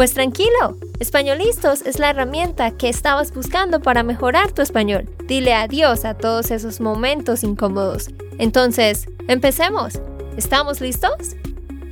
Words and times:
Pues 0.00 0.14
tranquilo, 0.14 0.78
Españolistos 0.98 1.82
es 1.82 1.98
la 1.98 2.08
herramienta 2.08 2.74
que 2.74 2.88
estabas 2.88 3.34
buscando 3.34 3.82
para 3.82 4.02
mejorar 4.02 4.50
tu 4.50 4.62
español. 4.62 5.10
Dile 5.26 5.52
adiós 5.52 6.06
a 6.06 6.16
todos 6.16 6.50
esos 6.50 6.80
momentos 6.80 7.44
incómodos. 7.44 8.08
Entonces, 8.38 9.06
empecemos. 9.28 10.00
¿Estamos 10.38 10.80
listos? 10.80 11.36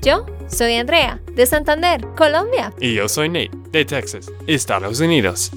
Yo 0.00 0.24
soy 0.46 0.76
Andrea, 0.76 1.20
de 1.34 1.44
Santander, 1.44 2.00
Colombia. 2.16 2.72
Y 2.80 2.94
yo 2.94 3.10
soy 3.10 3.28
Nate, 3.28 3.50
de 3.72 3.84
Texas, 3.84 4.32
Estados 4.46 5.00
Unidos. 5.00 5.50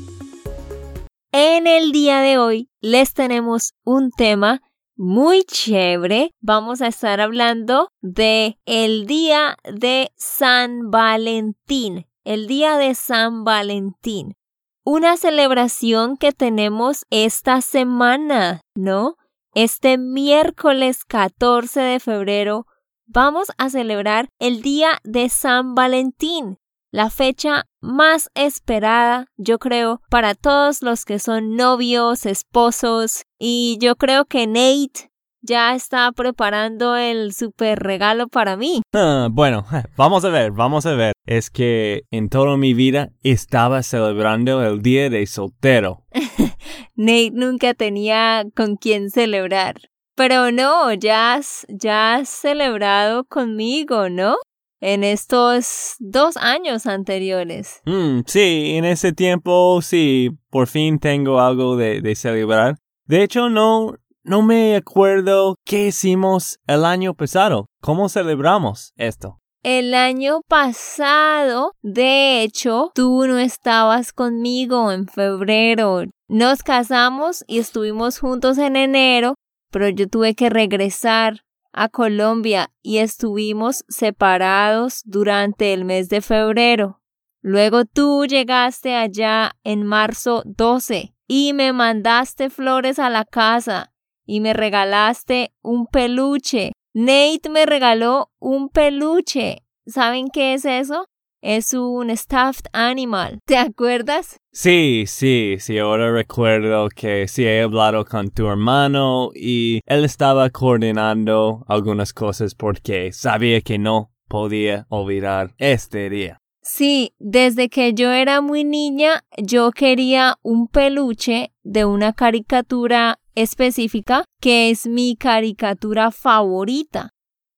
En 1.32 1.68
el 1.68 1.94
día 1.94 2.20
de 2.20 2.38
hoy 2.38 2.70
les 2.82 3.14
tenemos 3.14 3.76
un 3.86 4.12
tema 4.12 4.60
muy 4.98 5.46
chévere. 5.46 6.32
Vamos 6.42 6.82
a 6.82 6.88
estar 6.88 7.22
hablando 7.22 7.94
de 8.02 8.58
el 8.66 9.08
día 9.08 9.56
de 9.64 10.12
San 10.18 10.92
Valentín 10.92 12.11
el 12.24 12.48
día 12.48 12.78
de 12.78 12.96
San 12.96 13.44
Valentín. 13.44 14.36
Una 14.84 15.18
celebración 15.18 16.18
que 16.18 16.32
tenemos 16.32 17.06
esta 17.10 17.62
semana, 17.62 18.62
¿no? 18.76 19.16
Este 19.54 19.98
miércoles 19.98 21.04
14 21.06 21.80
de 21.82 22.00
febrero 22.00 22.66
vamos 23.06 23.50
a 23.58 23.70
celebrar 23.70 24.30
el 24.40 24.62
día 24.62 25.00
de 25.04 25.30
San 25.30 25.76
Valentín, 25.76 26.58
la 26.92 27.10
fecha 27.10 27.66
más 27.80 28.30
esperada, 28.34 29.28
yo 29.38 29.60
creo, 29.60 30.02
para 30.10 30.36
todos 30.36 30.82
los 30.82 31.06
que 31.06 31.20
son 31.20 31.56
novios, 31.56 32.26
esposos, 32.26 33.24
y 33.40 33.78
yo 33.80 33.96
creo 33.96 34.26
que 34.26 34.48
Nate 34.48 35.11
ya 35.42 35.76
está 35.76 36.12
preparando 36.12 36.96
el 36.96 37.34
super 37.34 37.80
regalo 37.80 38.28
para 38.28 38.58
mí. 38.58 38.82
Ah, 38.94 39.28
bueno, 39.32 39.66
vamos 39.98 40.24
a 40.26 40.30
ver, 40.30 40.52
vamos 40.52 40.86
a 40.86 40.96
ver. 40.96 41.14
Es 41.26 41.50
que 41.50 42.04
en 42.12 42.30
toda 42.30 42.58
mi 42.58 42.74
vida 42.74 43.10
estaba 43.24 43.84
celebrando 43.84 44.64
el 44.64 44.82
día 44.82 45.10
de 45.10 45.26
soltero. 45.26 46.06
Nate 46.96 47.32
nunca 47.34 47.74
tenía 47.74 48.46
con 48.56 48.76
quién 48.76 49.10
celebrar. 49.10 49.76
Pero 50.16 50.52
no, 50.52 50.94
ya 50.94 51.34
has, 51.34 51.66
ya 51.70 52.16
has 52.16 52.30
celebrado 52.30 53.24
conmigo, 53.24 54.10
¿no? 54.10 54.36
En 54.82 55.04
estos 55.04 55.96
dos 56.00 56.38
años 56.38 56.86
anteriores. 56.86 57.82
Mm, 57.86 58.22
sí, 58.26 58.74
en 58.76 58.86
ese 58.86 59.14
tiempo 59.14 59.80
sí, 59.82 60.32
por 60.50 60.68
fin 60.68 61.00
tengo 61.00 61.40
algo 61.40 61.78
de, 61.78 62.02
de 62.02 62.16
celebrar. 62.16 62.78
De 63.06 63.24
hecho, 63.24 63.50
no, 63.50 63.96
no 64.24 64.42
me 64.42 64.76
acuerdo 64.76 65.56
qué 65.66 65.88
hicimos 65.88 66.60
el 66.68 66.86
año 66.86 67.14
pasado. 67.14 67.66
¿Cómo 67.82 68.10
celebramos 68.10 68.94
esto? 68.96 69.40
El 69.64 69.94
año 69.94 70.42
pasado, 70.48 71.74
de 71.82 72.42
hecho, 72.42 72.92
tú 72.96 73.26
no 73.28 73.38
estabas 73.38 74.12
conmigo 74.12 74.92
en 74.92 75.08
febrero. 75.08 76.04
Nos 76.28 76.64
casamos 76.64 77.44
y 77.48 77.60
estuvimos 77.60 78.20
juntos 78.20 78.58
en 78.58 78.76
enero, 78.76 79.36
pero 79.72 79.90
yo 79.90 80.08
tuve 80.08 80.34
que 80.34 80.50
regresar 80.50 81.42
a 81.74 81.90
Colombia 81.90 82.72
y 82.82 82.98
estuvimos 82.98 83.84
separados 83.88 85.02
durante 85.06 85.74
el 85.74 85.86
mes 85.86 86.10
de 86.10 86.22
febrero. 86.22 87.02
Luego 87.42 87.86
tú 87.86 88.26
llegaste 88.26 88.96
allá 88.96 89.54
en 89.64 89.84
marzo 89.84 90.44
12 90.46 91.16
y 91.28 91.54
me 91.54 91.72
mandaste 91.72 92.50
flores 92.50 93.00
a 93.00 93.10
la 93.10 93.26
casa 93.26 93.91
y 94.32 94.40
me 94.40 94.54
regalaste 94.54 95.52
un 95.62 95.88
peluche. 95.88 96.72
Nate 96.94 97.50
me 97.50 97.66
regaló 97.66 98.32
un 98.40 98.70
peluche. 98.70 99.64
¿Saben 99.86 100.30
qué 100.30 100.54
es 100.54 100.64
eso? 100.64 101.04
Es 101.42 101.74
un 101.74 102.16
stuffed 102.16 102.68
animal. 102.72 103.40
¿Te 103.46 103.58
acuerdas? 103.58 104.38
Sí, 104.54 105.04
sí, 105.06 105.58
sí, 105.60 105.80
ahora 105.80 106.14
recuerdo 106.14 106.88
que 106.96 107.28
sí 107.28 107.44
he 107.44 107.62
hablado 107.62 108.06
con 108.06 108.30
tu 108.30 108.48
hermano 108.48 109.32
y 109.36 109.82
él 109.86 110.06
estaba 110.06 110.50
coordinando 110.50 111.66
algunas 111.68 112.14
cosas 112.14 112.56
porque 112.56 113.12
sabía 113.12 113.60
que 113.60 113.80
no 113.80 114.14
podía 114.30 114.86
olvidar 114.88 115.56
este 115.58 116.10
día. 116.10 116.41
Sí, 116.62 117.16
desde 117.18 117.70
que 117.70 117.94
yo 117.94 118.12
era 118.12 118.40
muy 118.40 118.64
niña, 118.64 119.24
yo 119.38 119.72
quería 119.72 120.38
un 120.44 120.68
peluche 120.68 121.52
de 121.64 121.86
una 121.86 122.14
caricatura 122.14 123.20
específica 123.34 124.26
que 124.40 124.70
es 124.70 124.86
mi 124.86 125.16
caricatura 125.16 126.12
favorita. 126.12 127.10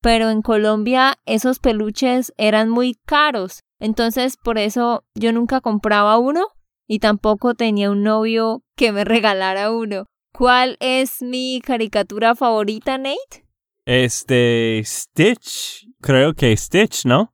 Pero 0.02 0.30
en 0.30 0.42
Colombia 0.42 1.16
esos 1.26 1.60
peluches 1.60 2.34
eran 2.38 2.70
muy 2.70 2.96
caros, 3.06 3.60
entonces 3.80 4.38
por 4.38 4.58
eso 4.58 5.04
yo 5.16 5.34
nunca 5.34 5.60
compraba 5.60 6.18
uno 6.18 6.48
y 6.88 7.00
tampoco 7.00 7.56
tenía 7.56 7.92
un 7.92 8.04
novio 8.04 8.64
que 8.78 8.94
me 8.94 9.04
regalara 9.06 9.72
uno. 9.72 10.06
¿Cuál 10.34 10.78
es 10.80 11.22
mi 11.22 11.62
caricatura 11.62 12.36
favorita, 12.36 12.98
Nate? 12.98 13.46
Este 13.86 14.82
Stitch, 14.86 15.88
creo 16.02 16.34
que 16.34 16.56
Stitch, 16.56 17.06
¿no? 17.06 17.33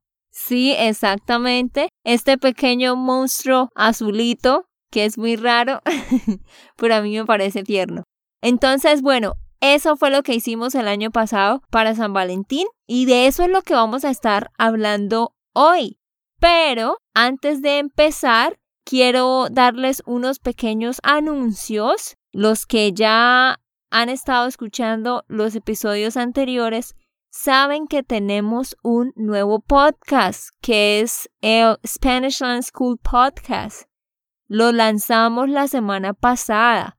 Sí, 0.50 0.74
exactamente. 0.76 1.90
Este 2.04 2.40
pequeño 2.40 2.96
monstruo 2.96 3.70
azulito, 3.76 4.66
que 4.90 5.06
es 5.06 5.16
muy 5.16 5.36
raro, 5.36 5.80
pero 6.76 6.96
a 6.96 7.02
mí 7.04 7.16
me 7.16 7.24
parece 7.24 7.62
tierno. 7.62 8.02
Entonces, 8.42 9.04
bueno, 9.04 9.34
eso 9.62 9.96
fue 9.96 10.10
lo 10.10 10.24
que 10.24 10.34
hicimos 10.34 10.74
el 10.74 10.88
año 10.88 11.12
pasado 11.12 11.62
para 11.70 11.94
San 11.94 12.14
Valentín 12.14 12.66
y 12.88 13.06
de 13.06 13.28
eso 13.28 13.44
es 13.44 13.50
lo 13.50 13.62
que 13.62 13.76
vamos 13.76 14.04
a 14.04 14.10
estar 14.10 14.50
hablando 14.58 15.36
hoy. 15.54 16.00
Pero 16.40 16.98
antes 17.14 17.62
de 17.62 17.78
empezar, 17.78 18.58
quiero 18.84 19.50
darles 19.52 20.02
unos 20.08 20.40
pequeños 20.40 20.98
anuncios. 21.04 22.16
Los 22.32 22.66
que 22.66 22.92
ya 22.92 23.60
han 23.92 24.10
estado 24.10 24.48
escuchando 24.48 25.26
los 25.28 25.54
episodios 25.54 26.18
anteriores 26.18 26.96
saben 27.30 27.88
que 27.88 28.04
tenemos 28.04 28.76
un 28.84 29.14
nuevo 29.16 29.60
podcast 29.60 30.50
que 30.62 31.02
es 31.02 31.30
el 31.42 31.78
Spanish 31.86 32.42
Land 32.42 32.64
School 32.64 32.98
Podcast. 32.98 33.84
Lo 34.48 34.72
lanzamos 34.72 35.50
la 35.50 35.68
semana 35.68 36.14
pasada. 36.14 36.98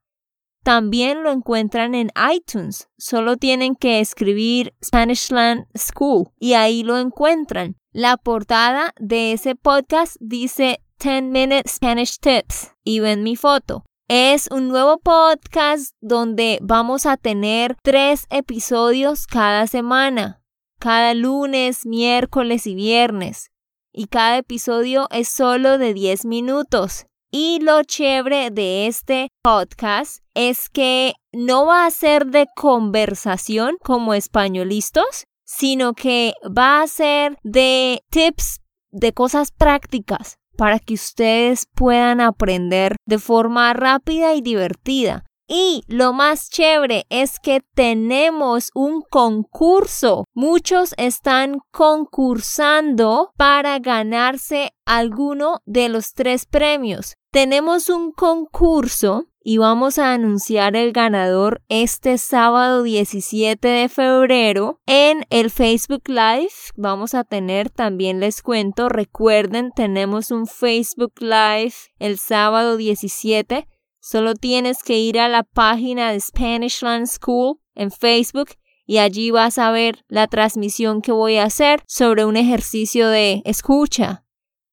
También 0.62 1.22
lo 1.22 1.32
encuentran 1.32 1.94
en 1.94 2.10
iTunes. 2.32 2.88
Solo 2.98 3.36
tienen 3.36 3.74
que 3.74 4.00
escribir 4.00 4.74
Spanishland 4.84 5.66
School 5.76 6.30
y 6.38 6.52
ahí 6.52 6.82
lo 6.82 6.98
encuentran. 6.98 7.76
La 7.92 8.16
portada 8.16 8.94
de 9.00 9.32
ese 9.32 9.56
podcast 9.56 10.16
dice 10.20 10.80
10 11.02 11.22
Minute 11.24 11.68
Spanish 11.68 12.18
Tips 12.18 12.74
y 12.84 13.00
ven 13.00 13.22
mi 13.22 13.36
foto. 13.36 13.84
Es 14.12 14.48
un 14.50 14.66
nuevo 14.66 14.98
podcast 14.98 15.94
donde 16.00 16.58
vamos 16.62 17.06
a 17.06 17.16
tener 17.16 17.76
tres 17.80 18.26
episodios 18.30 19.28
cada 19.28 19.68
semana, 19.68 20.42
cada 20.80 21.14
lunes, 21.14 21.86
miércoles 21.86 22.66
y 22.66 22.74
viernes. 22.74 23.52
Y 23.92 24.06
cada 24.06 24.38
episodio 24.38 25.06
es 25.12 25.28
solo 25.28 25.78
de 25.78 25.94
10 25.94 26.24
minutos. 26.24 27.06
Y 27.30 27.60
lo 27.60 27.84
chévere 27.84 28.50
de 28.50 28.88
este 28.88 29.28
podcast 29.44 30.24
es 30.34 30.68
que 30.68 31.14
no 31.30 31.66
va 31.66 31.86
a 31.86 31.90
ser 31.92 32.26
de 32.26 32.48
conversación 32.56 33.76
como 33.80 34.14
españolistas, 34.14 35.28
sino 35.44 35.94
que 35.94 36.34
va 36.44 36.82
a 36.82 36.88
ser 36.88 37.38
de 37.44 38.02
tips, 38.10 38.58
de 38.90 39.12
cosas 39.12 39.52
prácticas 39.52 40.39
para 40.60 40.78
que 40.78 40.92
ustedes 40.92 41.64
puedan 41.74 42.20
aprender 42.20 42.94
de 43.06 43.18
forma 43.18 43.72
rápida 43.72 44.34
y 44.34 44.42
divertida. 44.42 45.24
Y 45.48 45.84
lo 45.86 46.12
más 46.12 46.50
chévere 46.50 47.06
es 47.08 47.40
que 47.40 47.62
tenemos 47.74 48.70
un 48.74 49.00
concurso. 49.00 50.26
Muchos 50.34 50.92
están 50.98 51.60
concursando 51.70 53.32
para 53.38 53.78
ganarse 53.78 54.72
alguno 54.84 55.60
de 55.64 55.88
los 55.88 56.12
tres 56.12 56.44
premios. 56.44 57.14
Tenemos 57.32 57.88
un 57.88 58.12
concurso 58.12 59.29
y 59.42 59.58
vamos 59.58 59.98
a 59.98 60.12
anunciar 60.12 60.76
el 60.76 60.92
ganador 60.92 61.62
este 61.68 62.18
sábado 62.18 62.82
17 62.82 63.66
de 63.66 63.88
febrero 63.88 64.80
en 64.86 65.24
el 65.30 65.50
Facebook 65.50 66.02
Live. 66.08 66.52
Vamos 66.76 67.14
a 67.14 67.24
tener 67.24 67.70
también 67.70 68.20
les 68.20 68.42
cuento, 68.42 68.88
recuerden, 68.88 69.72
tenemos 69.74 70.30
un 70.30 70.46
Facebook 70.46 71.14
Live 71.20 71.74
el 71.98 72.18
sábado 72.18 72.76
17 72.76 73.66
Solo 74.00 74.34
tienes 74.34 74.82
que 74.82 74.98
ir 74.98 75.20
a 75.20 75.28
la 75.28 75.42
página 75.42 76.10
de 76.10 76.20
Spanishland 76.20 77.06
School 77.06 77.60
en 77.74 77.90
Facebook 77.90 78.48
y 78.86 78.96
allí 78.96 79.30
vas 79.30 79.58
a 79.58 79.70
ver 79.70 80.04
la 80.08 80.26
transmisión 80.26 81.02
que 81.02 81.12
voy 81.12 81.36
a 81.36 81.44
hacer 81.44 81.82
sobre 81.86 82.24
un 82.24 82.36
ejercicio 82.38 83.08
de 83.08 83.42
escucha. 83.44 84.24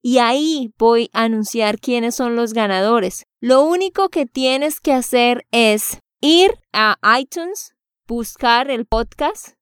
Y 0.02 0.20
ahí 0.20 0.74
voy 0.78 1.10
a 1.14 1.24
anunciar 1.24 1.80
quiénes 1.80 2.16
son 2.16 2.36
los 2.36 2.54
ganadores. 2.54 3.26
Lo 3.40 3.64
único 3.64 4.10
que 4.10 4.26
tienes 4.26 4.80
que 4.80 4.94
hacer 4.94 5.46
es 5.52 6.00
ir 6.22 6.52
a 6.74 6.98
iTunes, 7.20 7.76
buscar 8.08 8.70
el 8.70 8.86
podcast, 8.86 9.58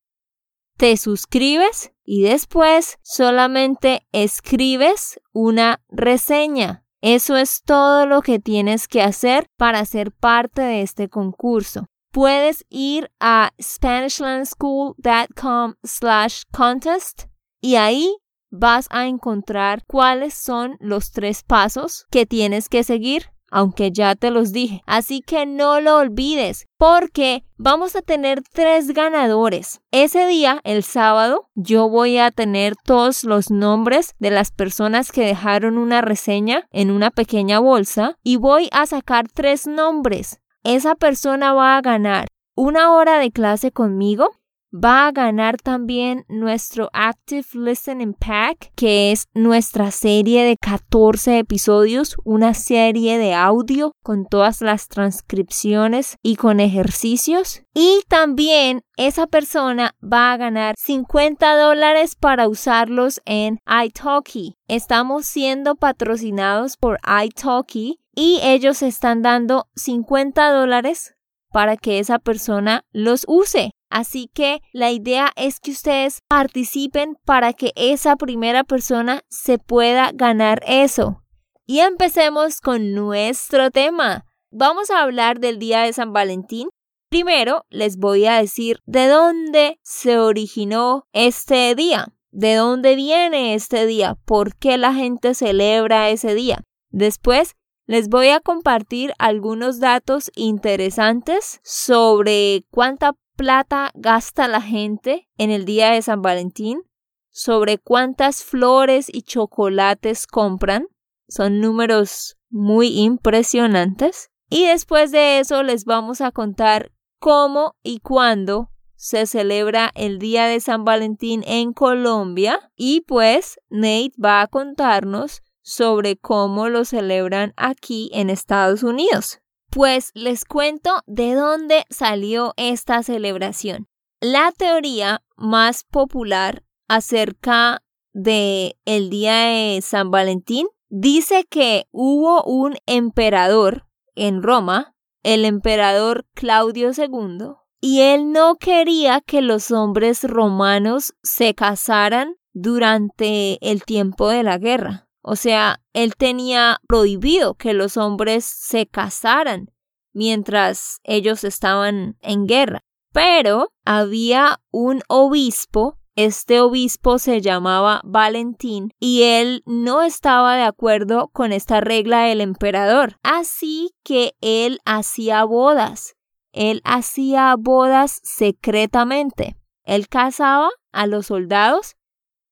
te 0.78 0.98
suscribes 0.98 1.94
y 2.04 2.24
después 2.24 2.98
solamente 3.02 4.06
escribes 4.12 5.22
una 5.32 5.82
reseña. 5.90 6.84
Eso 7.02 7.38
es 7.38 7.62
todo 7.64 8.06
lo 8.06 8.22
que 8.22 8.40
tienes 8.40 8.88
que 8.88 9.02
hacer 9.02 9.48
para 9.58 9.86
ser 9.86 10.12
parte 10.12 10.62
de 10.62 10.82
este 10.82 11.08
concurso. 11.08 11.86
Puedes 12.12 12.66
ir 12.70 13.10
a 13.20 13.52
SpanishLandSchool.com 13.62 15.76
slash 15.84 16.44
contest 16.52 17.26
y 17.62 17.76
ahí 17.76 18.18
vas 18.58 18.88
a 18.90 19.08
encontrar 19.08 19.84
cuáles 19.86 20.34
son 20.34 20.78
los 20.80 21.12
tres 21.12 21.44
pasos 21.44 22.06
que 22.10 22.26
tienes 22.26 22.70
que 22.70 22.84
seguir 22.84 23.30
aunque 23.56 23.92
ya 23.92 24.16
te 24.16 24.32
los 24.32 24.52
dije. 24.52 24.82
Así 24.86 25.22
que 25.22 25.46
no 25.46 25.80
lo 25.80 25.96
olvides, 25.96 26.66
porque 26.78 27.46
vamos 27.58 27.96
a 27.96 28.02
tener 28.02 28.42
tres 28.42 28.92
ganadores. 28.92 29.80
Ese 29.92 30.28
día, 30.28 30.60
el 30.66 30.84
sábado, 30.84 31.50
yo 31.56 31.88
voy 31.88 32.18
a 32.18 32.32
tener 32.32 32.76
todos 32.84 33.24
los 33.24 33.52
nombres 33.52 34.14
de 34.20 34.32
las 34.32 34.52
personas 34.52 35.14
que 35.14 35.26
dejaron 35.26 35.78
una 35.78 36.02
reseña 36.02 36.68
en 36.72 36.92
una 36.92 37.12
pequeña 37.12 37.60
bolsa 37.60 38.18
y 38.24 38.36
voy 38.36 38.68
a 38.74 38.86
sacar 38.88 39.28
tres 39.34 39.68
nombres. 39.68 40.42
Esa 40.64 40.96
persona 40.96 41.54
va 41.54 41.78
a 41.78 41.82
ganar 41.82 42.28
una 42.56 42.92
hora 42.92 43.20
de 43.20 43.32
clase 43.32 43.72
conmigo 43.72 44.32
va 44.76 45.08
a 45.08 45.12
ganar 45.12 45.58
también 45.58 46.26
nuestro 46.28 46.90
Active 46.92 47.46
Listening 47.54 48.14
Pack, 48.14 48.72
que 48.76 49.12
es 49.12 49.28
nuestra 49.34 49.92
serie 49.92 50.44
de 50.44 50.58
14 50.58 51.40
episodios, 51.40 52.18
una 52.24 52.54
serie 52.54 53.18
de 53.18 53.34
audio 53.34 53.94
con 54.04 54.26
todas 54.26 54.62
las 54.62 54.88
transcripciones 54.88 56.18
y 56.22 56.36
con 56.36 56.60
ejercicios. 56.60 57.62
Y 57.74 58.02
también 58.08 58.82
esa 58.98 59.28
persona 59.28 59.96
va 60.02 60.34
a 60.34 60.38
ganar 60.38 60.76
50 60.78 61.56
dólares 61.56 62.16
para 62.16 62.48
usarlos 62.48 63.22
en 63.26 63.60
iTalki. 63.68 64.56
Estamos 64.68 65.26
siendo 65.26 65.76
patrocinados 65.76 66.76
por 66.78 67.00
iTalki 67.24 68.00
y 68.14 68.40
ellos 68.44 68.82
están 68.82 69.22
dando 69.22 69.68
50 69.76 70.52
dólares 70.52 71.16
para 71.52 71.78
que 71.78 72.00
esa 72.00 72.20
persona 72.20 72.84
los 72.92 73.24
use. 73.30 73.72
Así 73.96 74.30
que 74.34 74.62
la 74.74 74.92
idea 74.92 75.32
es 75.38 75.62
que 75.62 75.72
ustedes 75.72 76.22
participen 76.28 77.16
para 77.24 77.54
que 77.54 77.72
esa 77.78 78.18
primera 78.18 78.66
persona 78.66 79.22
se 79.30 79.58
pueda 79.58 80.12
ganar 80.14 80.62
eso. 80.68 81.24
Y 81.66 81.80
empecemos 81.80 82.60
con 82.60 82.94
nuestro 82.94 83.72
tema. 83.72 84.26
Vamos 84.52 84.92
a 84.92 85.02
hablar 85.02 85.40
del 85.40 85.60
día 85.60 85.84
de 85.84 85.94
San 85.94 86.12
Valentín. 86.12 86.68
Primero 87.08 87.64
les 87.70 87.96
voy 87.96 88.26
a 88.26 88.42
decir 88.42 88.80
de 88.86 89.08
dónde 89.08 89.80
se 89.82 90.20
originó 90.20 91.08
este 91.14 91.74
día, 91.74 92.14
de 92.32 92.56
dónde 92.56 92.98
viene 92.98 93.54
este 93.54 93.86
día, 93.86 94.18
por 94.26 94.58
qué 94.58 94.78
la 94.78 94.94
gente 94.94 95.34
celebra 95.34 96.10
ese 96.10 96.36
día. 96.36 96.66
Después 96.90 97.56
les 97.86 98.10
voy 98.10 98.28
a 98.28 98.42
compartir 98.42 99.14
algunos 99.20 99.80
datos 99.80 100.34
interesantes 100.36 101.62
sobre 101.64 102.66
cuánta 102.72 103.14
plata 103.36 103.92
gasta 103.96 104.48
la 104.48 104.62
gente 104.62 105.30
en 105.38 105.52
el 105.52 105.66
día 105.66 105.92
de 105.92 106.02
San 106.02 106.22
Valentín, 106.22 106.82
sobre 107.30 107.78
cuántas 107.78 108.44
flores 108.44 109.08
y 109.14 109.22
chocolates 109.22 110.26
compran. 110.26 110.88
Son 111.28 111.60
números 111.60 112.38
muy 112.50 113.00
impresionantes. 113.00 114.32
Y 114.50 114.66
después 114.68 115.12
de 115.12 115.40
eso 115.40 115.64
les 115.64 115.86
vamos 115.86 116.22
a 116.22 116.32
contar 116.32 116.92
cómo 117.20 117.76
y 117.84 118.00
cuándo 118.00 118.72
se 118.96 119.26
celebra 119.26 119.92
el 119.96 120.20
Día 120.20 120.46
de 120.46 120.60
San 120.60 120.86
Valentín 120.86 121.44
en 121.46 121.74
Colombia. 121.74 122.72
Y 122.76 123.02
pues 123.02 123.60
Nate 123.70 124.14
va 124.24 124.42
a 124.42 124.48
contarnos 124.48 125.42
sobre 125.62 126.16
cómo 126.16 126.70
lo 126.70 126.86
celebran 126.86 127.54
aquí 127.58 128.10
en 128.14 128.30
Estados 128.30 128.84
Unidos. 128.84 129.42
Pues 129.76 130.12
les 130.14 130.46
cuento 130.46 131.02
de 131.06 131.34
dónde 131.34 131.84
salió 131.90 132.54
esta 132.56 133.04
celebración. 133.04 133.90
La 134.22 134.54
teoría 134.58 135.22
más 135.36 135.84
popular 135.84 136.64
acerca 136.88 137.84
de 138.14 138.78
el 138.86 139.10
día 139.10 139.34
de 139.34 139.82
San 139.82 140.12
Valentín 140.12 140.68
dice 140.88 141.44
que 141.50 141.88
hubo 141.92 142.42
un 142.46 142.78
emperador 142.86 143.86
en 144.16 144.44
Roma, 144.44 144.96
el 145.24 145.44
emperador 145.44 146.26
Claudio 146.36 146.92
II, 146.98 147.56
y 147.82 148.00
él 148.00 148.32
no 148.32 148.56
quería 148.56 149.20
que 149.20 149.42
los 149.42 149.72
hombres 149.72 150.24
romanos 150.24 151.16
se 151.22 151.54
casaran 151.54 152.38
durante 152.54 153.58
el 153.60 153.84
tiempo 153.84 154.30
de 154.30 154.44
la 154.44 154.58
guerra. 154.58 155.05
O 155.28 155.36
sea, 155.36 155.82
él 155.94 156.16
tenía 156.16 156.78
prohibido 156.88 157.56
que 157.56 157.74
los 157.74 157.98
hombres 157.98 158.46
se 158.46 158.86
casaran 158.86 159.72
mientras 160.14 161.00
ellos 161.04 161.44
estaban 161.44 162.16
en 162.22 162.46
guerra. 162.46 162.82
Pero 163.12 163.72
había 163.86 164.62
un 164.70 165.02
obispo, 165.08 165.98
este 166.16 166.62
obispo 166.62 167.18
se 167.18 167.42
llamaba 167.42 168.02
Valentín, 168.04 168.92
y 169.00 169.24
él 169.24 169.64
no 169.66 170.04
estaba 170.04 170.58
de 170.58 170.62
acuerdo 170.62 171.30
con 171.30 171.54
esta 171.54 171.82
regla 171.82 172.26
del 172.26 172.40
emperador. 172.40 173.18
Así 173.24 173.96
que 174.04 174.36
él 174.42 174.80
hacía 174.86 175.44
bodas. 175.44 176.14
Él 176.52 176.82
hacía 176.84 177.56
bodas 177.58 178.22
secretamente. 178.24 179.56
Él 179.86 180.08
casaba 180.08 180.70
a 180.92 181.08
los 181.08 181.26
soldados 181.26 181.96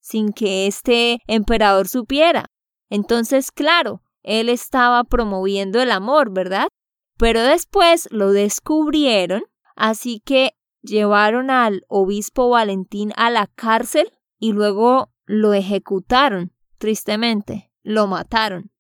sin 0.02 0.34
que 0.34 0.66
este 0.66 1.20
emperador 1.28 1.88
supiera. 1.88 2.48
Entonces, 2.90 3.52
claro, 3.52 4.04
él 4.24 4.50
estaba 4.50 5.04
promoviendo 5.04 5.82
el 5.82 5.92
amor, 5.92 6.32
¿verdad? 6.32 6.68
Pero 7.18 7.42
después 7.42 8.08
lo 8.12 8.32
descubrieron, 8.32 9.44
así 9.76 10.22
que 10.26 10.54
llevaron 10.82 11.50
al 11.50 11.86
obispo 11.88 12.50
Valentín 12.50 13.14
a 13.16 13.30
la 13.30 13.48
cárcel 13.48 14.12
y 14.40 14.54
luego 14.54 15.12
lo 15.26 15.54
ejecutaron, 15.54 16.54
tristemente, 16.78 17.72
lo 17.84 18.08
mataron. 18.08 18.72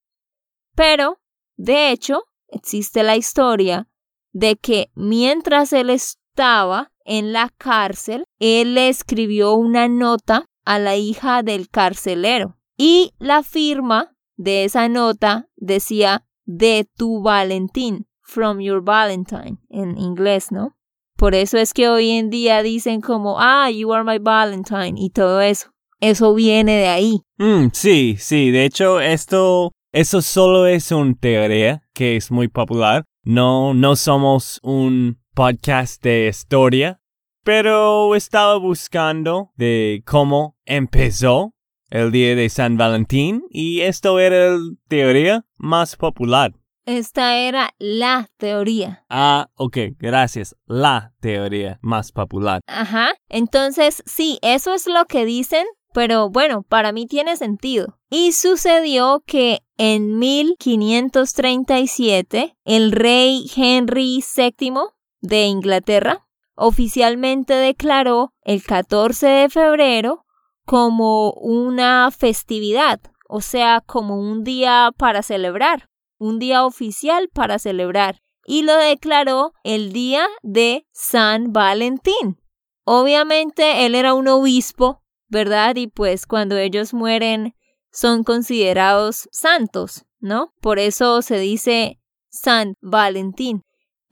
Pero, 0.76 1.20
de 1.56 1.92
hecho, 1.92 2.24
existe 2.48 3.04
la 3.04 3.16
historia 3.16 3.88
de 4.32 4.56
que 4.56 4.92
mientras 4.96 5.72
él 5.74 5.90
estaba 5.90 6.92
en 7.06 7.34
la 7.34 7.50
cárcel, 7.58 8.26
él 8.40 8.74
le 8.76 8.90
escribió 8.90 9.54
una 9.54 9.88
nota 9.88 10.46
a 10.66 10.80
la 10.80 10.96
hija 10.96 11.44
del 11.44 11.70
carcelero 11.70 12.58
y 12.86 13.14
la 13.18 13.44
firma 13.44 14.14
de 14.36 14.66
esa 14.66 14.90
nota 14.90 15.48
decía 15.56 16.26
de 16.44 16.86
tu 16.98 17.22
Valentín, 17.22 18.08
from 18.22 18.60
your 18.60 18.84
Valentine, 18.84 19.58
en 19.70 19.98
inglés, 19.98 20.52
¿no? 20.52 20.76
Por 21.16 21.34
eso 21.34 21.58
es 21.58 21.74
que 21.74 21.88
hoy 21.88 22.10
en 22.10 22.30
día 22.30 22.62
dicen 22.62 23.00
como, 23.00 23.40
ah, 23.40 23.72
you 23.72 23.94
are 23.94 24.04
my 24.04 24.20
Valentine 24.20 24.96
y 24.98 25.12
todo 25.12 25.40
eso. 25.40 25.70
Eso 26.02 26.34
viene 26.34 26.76
de 26.76 26.88
ahí. 26.88 27.22
Mm, 27.38 27.68
sí, 27.72 28.18
sí, 28.20 28.52
de 28.52 28.66
hecho 28.66 29.00
esto, 29.00 29.72
eso 29.94 30.22
solo 30.22 30.68
es 30.68 30.92
una 30.92 31.14
teoría 31.14 31.84
que 31.94 32.18
es 32.18 32.32
muy 32.32 32.50
popular. 32.50 33.06
No, 33.24 33.74
no 33.74 33.96
somos 33.96 34.60
un 34.62 35.22
podcast 35.34 36.04
de 36.04 36.28
historia, 36.28 37.00
pero 37.46 38.14
estaba 38.14 38.58
buscando 38.58 39.54
de 39.56 40.04
cómo 40.06 40.58
empezó 40.66 41.54
el 41.94 42.12
día 42.12 42.36
de 42.36 42.50
San 42.50 42.76
Valentín 42.76 43.46
y 43.52 43.82
esto 43.82 44.18
era 44.18 44.58
la 44.58 44.74
teoría 44.88 45.46
más 45.58 45.96
popular. 45.96 46.56
Esta 46.86 47.38
era 47.38 47.76
la 47.78 48.32
teoría. 48.38 49.06
Ah, 49.10 49.52
ok, 49.56 49.78
gracias. 50.00 50.56
La 50.66 51.14
teoría 51.22 51.78
más 51.84 52.12
popular. 52.12 52.62
Ajá. 52.66 53.14
Entonces, 53.30 54.02
sí, 54.08 54.40
eso 54.42 54.74
es 54.74 54.88
lo 54.88 55.06
que 55.06 55.24
dicen, 55.24 55.68
pero 55.94 56.32
bueno, 56.32 56.64
para 56.64 56.92
mí 56.92 57.06
tiene 57.06 57.38
sentido. 57.38 58.00
Y 58.10 58.32
sucedió 58.32 59.22
que 59.28 59.60
en 59.78 60.18
1537 60.18 62.58
el 62.66 62.92
rey 62.92 63.46
Henry 63.56 64.24
VII 64.36 64.74
de 65.22 65.46
Inglaterra 65.46 66.26
oficialmente 66.56 67.54
declaró 67.54 68.34
el 68.44 68.64
14 68.64 69.28
de 69.28 69.50
febrero 69.50 70.24
como 70.66 71.32
una 71.34 72.10
festividad, 72.12 73.00
o 73.28 73.42
sea, 73.42 73.82
como 73.86 74.20
un 74.20 74.44
día 74.44 74.92
para 74.98 75.22
celebrar, 75.24 75.90
un 76.18 76.40
día 76.40 76.66
oficial 76.66 77.30
para 77.34 77.60
celebrar, 77.60 78.22
y 78.46 78.64
lo 78.64 78.76
declaró 78.76 79.54
el 79.64 79.94
día 79.94 80.28
de 80.42 80.86
San 80.92 81.54
Valentín. 81.54 82.42
Obviamente 82.86 83.86
él 83.86 83.96
era 83.96 84.14
un 84.14 84.28
obispo, 84.28 85.02
¿verdad? 85.30 85.76
Y 85.76 85.88
pues 85.88 86.26
cuando 86.26 86.58
ellos 86.58 86.94
mueren 86.94 87.56
son 87.92 88.24
considerados 88.24 89.30
santos, 89.32 90.06
¿no? 90.20 90.54
Por 90.62 90.80
eso 90.80 91.22
se 91.22 91.38
dice 91.38 92.00
San 92.30 92.76
Valentín. 92.82 93.64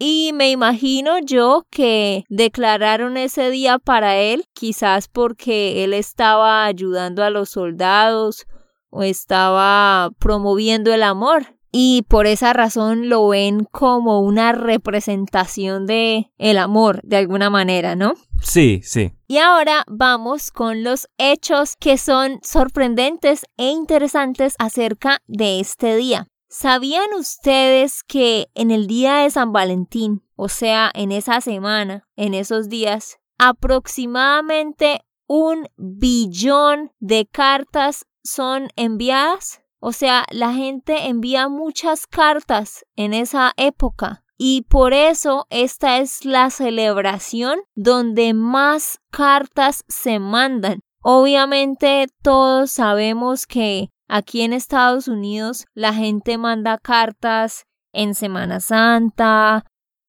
Y 0.04 0.32
me 0.34 0.50
imagino 0.50 1.20
yo 1.20 1.68
que 1.70 2.24
declararon 2.28 3.18
ese 3.18 3.52
día 3.52 3.78
para 3.78 4.18
él, 4.18 4.46
quizás 4.52 5.08
porque 5.08 5.84
él 5.84 5.94
estaba 5.94 6.66
ayudando 6.66 7.24
a 7.24 7.30
los 7.30 7.50
soldados 7.52 8.48
o 8.90 9.04
estaba 9.04 10.10
promoviendo 10.18 10.92
el 10.92 11.04
amor. 11.04 11.56
Y 11.72 12.04
por 12.08 12.26
esa 12.26 12.52
razón 12.52 13.10
lo 13.10 13.28
ven 13.28 13.64
como 13.66 14.22
una 14.22 14.54
representación 14.54 15.86
de 15.86 16.32
el 16.40 16.58
amor, 16.58 17.02
de 17.04 17.18
alguna 17.18 17.52
manera, 17.52 17.96
¿no? 17.96 18.14
Sí, 18.42 18.82
sí. 18.84 19.14
Y 19.28 19.38
ahora 19.38 19.84
vamos 19.86 20.50
con 20.50 20.84
los 20.84 21.10
hechos 21.20 21.76
que 21.80 22.00
son 22.00 22.40
sorprendentes 22.42 23.46
e 23.56 23.70
interesantes 23.70 24.56
acerca 24.58 25.20
de 25.28 25.60
este 25.60 25.96
día. 25.96 26.31
¿Sabían 26.54 27.14
ustedes 27.18 28.04
que 28.04 28.50
en 28.56 28.72
el 28.72 28.86
día 28.86 29.20
de 29.20 29.30
San 29.30 29.54
Valentín, 29.54 30.22
o 30.36 30.50
sea, 30.50 30.92
en 30.94 31.14
esa 31.14 31.40
semana, 31.40 32.10
en 32.18 32.34
esos 32.34 32.68
días, 32.68 33.20
aproximadamente 33.38 35.00
un 35.28 35.70
billón 35.78 36.92
de 37.00 37.26
cartas 37.26 38.06
son 38.22 38.68
enviadas? 38.76 39.62
O 39.80 39.94
sea, 39.94 40.26
la 40.30 40.54
gente 40.54 41.08
envía 41.08 41.48
muchas 41.48 42.06
cartas 42.06 42.86
en 42.98 43.14
esa 43.14 43.54
época. 43.56 44.26
Y 44.38 44.64
por 44.64 44.94
eso 44.94 45.48
esta 45.52 46.00
es 46.00 46.26
la 46.26 46.50
celebración 46.50 47.62
donde 47.76 48.34
más 48.34 49.00
cartas 49.10 49.86
se 49.88 50.20
mandan. 50.20 50.82
Obviamente 51.02 52.08
todos 52.22 52.74
sabemos 52.74 53.48
que 53.48 53.90
Aquí 54.14 54.42
en 54.42 54.52
Estados 54.52 55.08
Unidos 55.08 55.68
la 55.74 55.94
gente 55.94 56.38
manda 56.38 56.78
cartas 56.78 57.64
en 57.94 58.14
Semana 58.14 58.60
Santa, 58.60 59.64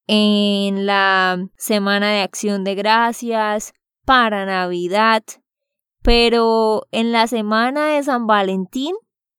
en 0.08 0.86
la 0.86 1.38
Semana 1.56 2.10
de 2.10 2.22
Acción 2.22 2.64
de 2.64 2.74
Gracias, 2.74 3.72
para 4.04 4.44
Navidad, 4.44 5.22
pero 6.02 6.82
en 6.90 7.12
la 7.12 7.28
Semana 7.28 7.90
de 7.90 8.02
San 8.02 8.26
Valentín 8.26 8.96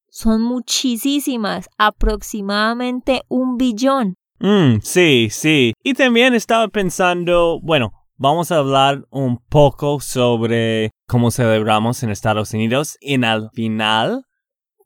son 0.09 0.41
muchísimas, 0.41 1.67
aproximadamente 1.77 3.23
un 3.27 3.57
billón. 3.57 4.15
Mm, 4.39 4.79
sí, 4.81 5.27
sí. 5.29 5.73
Y 5.83 5.93
también 5.93 6.35
estaba 6.35 6.69
pensando, 6.69 7.59
bueno, 7.61 7.91
vamos 8.15 8.49
a 8.53 8.59
hablar 8.59 9.03
un 9.09 9.39
poco 9.39 9.99
sobre 9.99 10.91
cómo 11.05 11.31
celebramos 11.31 12.01
en 12.01 12.11
Estados 12.11 12.53
Unidos 12.53 12.95
y 13.01 13.21
al 13.25 13.49
final 13.51 14.23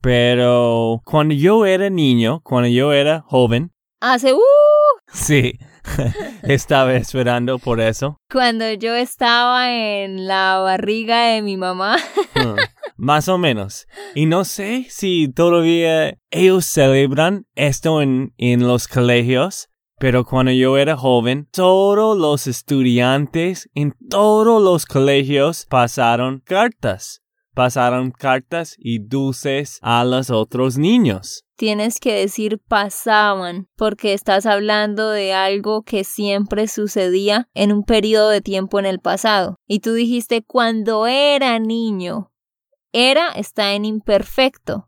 pero 0.02 1.02
cuando 1.06 1.34
yo 1.34 1.66
era 1.66 1.90
niño, 1.90 2.42
cuando 2.44 2.70
yo 2.70 2.94
era 2.94 3.22
joven. 3.22 3.72
Hace 4.00 4.34
uh. 4.34 4.40
Sí, 5.12 5.58
estaba 6.44 6.96
esperando 6.96 7.60
por 7.60 7.80
eso. 7.80 8.18
Cuando 8.32 8.72
yo 8.74 8.94
estaba 8.96 9.72
en 9.74 10.28
la 10.28 10.60
barriga 10.60 11.28
de 11.30 11.42
mi 11.42 11.58
mamá. 11.58 11.98
Ah, 12.36 12.56
más 12.98 13.28
o 13.28 13.38
menos. 13.38 13.88
Y 14.14 14.26
no 14.26 14.46
sé 14.46 14.86
si 14.90 15.30
todavía 15.30 16.18
ellos 16.30 16.66
celebran 16.66 17.46
esto 17.56 18.02
en, 18.02 18.34
en 18.38 18.68
los 18.68 18.88
colegios. 18.88 19.70
Pero 20.00 20.26
cuando 20.26 20.52
yo 20.52 20.78
era 20.78 20.96
joven, 20.96 21.48
todos 21.52 22.16
los 22.16 22.46
estudiantes 22.46 23.68
en 23.74 23.96
todos 24.10 24.62
los 24.62 24.86
colegios 24.86 25.66
pasaron 25.68 26.40
cartas 26.46 27.24
pasaron 27.58 28.12
cartas 28.12 28.76
y 28.78 29.00
dulces 29.00 29.80
a 29.82 30.06
los 30.06 30.30
otros 30.30 30.78
niños. 30.78 31.44
Tienes 31.56 32.00
que 32.00 32.14
decir 32.14 32.60
pasaban, 32.60 33.68
porque 33.76 34.14
estás 34.14 34.46
hablando 34.46 35.10
de 35.10 35.34
algo 35.34 35.82
que 35.82 36.04
siempre 36.04 36.68
sucedía 36.68 37.50
en 37.56 37.72
un 37.72 37.84
periodo 37.84 38.30
de 38.30 38.42
tiempo 38.42 38.78
en 38.78 38.86
el 38.86 39.00
pasado. 39.00 39.56
Y 39.66 39.80
tú 39.80 39.94
dijiste 39.94 40.44
cuando 40.44 41.08
era 41.08 41.58
niño. 41.58 42.32
Era 42.94 43.30
está 43.30 43.74
en 43.74 43.86
imperfecto. 43.86 44.88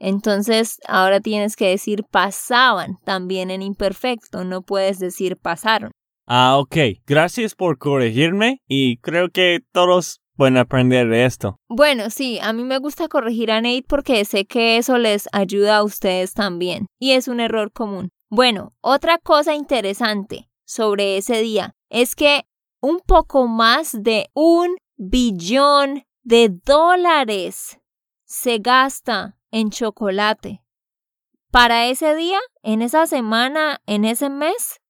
Entonces 0.00 0.80
ahora 0.88 1.20
tienes 1.20 1.54
que 1.54 1.68
decir 1.68 2.02
pasaban 2.10 2.98
también 3.04 3.52
en 3.52 3.62
imperfecto, 3.62 4.44
no 4.44 4.62
puedes 4.62 4.98
decir 4.98 5.36
pasaron. 5.36 5.92
Ah, 6.26 6.58
ok. 6.58 6.76
Gracias 7.06 7.54
por 7.54 7.78
corregirme 7.78 8.60
y 8.66 8.98
creo 8.98 9.30
que 9.30 9.60
todos 9.72 10.20
bueno 10.38 10.60
aprender 10.60 11.08
de 11.08 11.26
esto. 11.26 11.60
Bueno, 11.68 12.10
sí, 12.10 12.38
a 12.40 12.52
mí 12.52 12.62
me 12.64 12.78
gusta 12.78 13.08
corregir 13.08 13.50
a 13.50 13.60
Nate 13.60 13.84
porque 13.86 14.24
sé 14.24 14.46
que 14.46 14.78
eso 14.78 14.96
les 14.96 15.28
ayuda 15.32 15.78
a 15.78 15.82
ustedes 15.82 16.32
también. 16.32 16.86
Y 16.98 17.12
es 17.12 17.28
un 17.28 17.40
error 17.40 17.72
común. 17.72 18.08
Bueno, 18.30 18.72
otra 18.80 19.18
cosa 19.18 19.54
interesante 19.54 20.48
sobre 20.64 21.16
ese 21.16 21.40
día 21.42 21.74
es 21.90 22.14
que 22.14 22.44
un 22.80 23.00
poco 23.00 23.48
más 23.48 23.92
de 23.92 24.30
un 24.32 24.76
billón 24.96 26.04
de 26.22 26.50
dólares 26.64 27.80
se 28.24 28.58
gasta 28.58 29.38
en 29.50 29.70
chocolate. 29.70 30.62
Para 31.50 31.86
ese 31.86 32.14
día, 32.14 32.38
en 32.62 32.82
esa 32.82 33.06
semana, 33.06 33.80
en 33.86 34.04
ese 34.04 34.28
mes, 34.28 34.80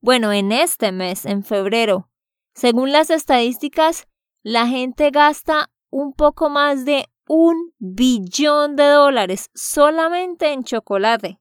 bueno, 0.00 0.32
en 0.32 0.52
este 0.52 0.92
mes, 0.92 1.26
en 1.26 1.42
febrero, 1.42 2.08
según 2.54 2.92
las 2.92 3.10
estadísticas, 3.10 4.06
la 4.44 4.68
gente 4.68 5.10
gasta 5.10 5.70
un 5.90 6.12
poco 6.12 6.50
más 6.50 6.84
de 6.84 7.06
un 7.26 7.72
billón 7.78 8.76
de 8.76 8.84
dólares 8.84 9.50
solamente 9.54 10.52
en 10.52 10.64
chocolate. 10.64 11.40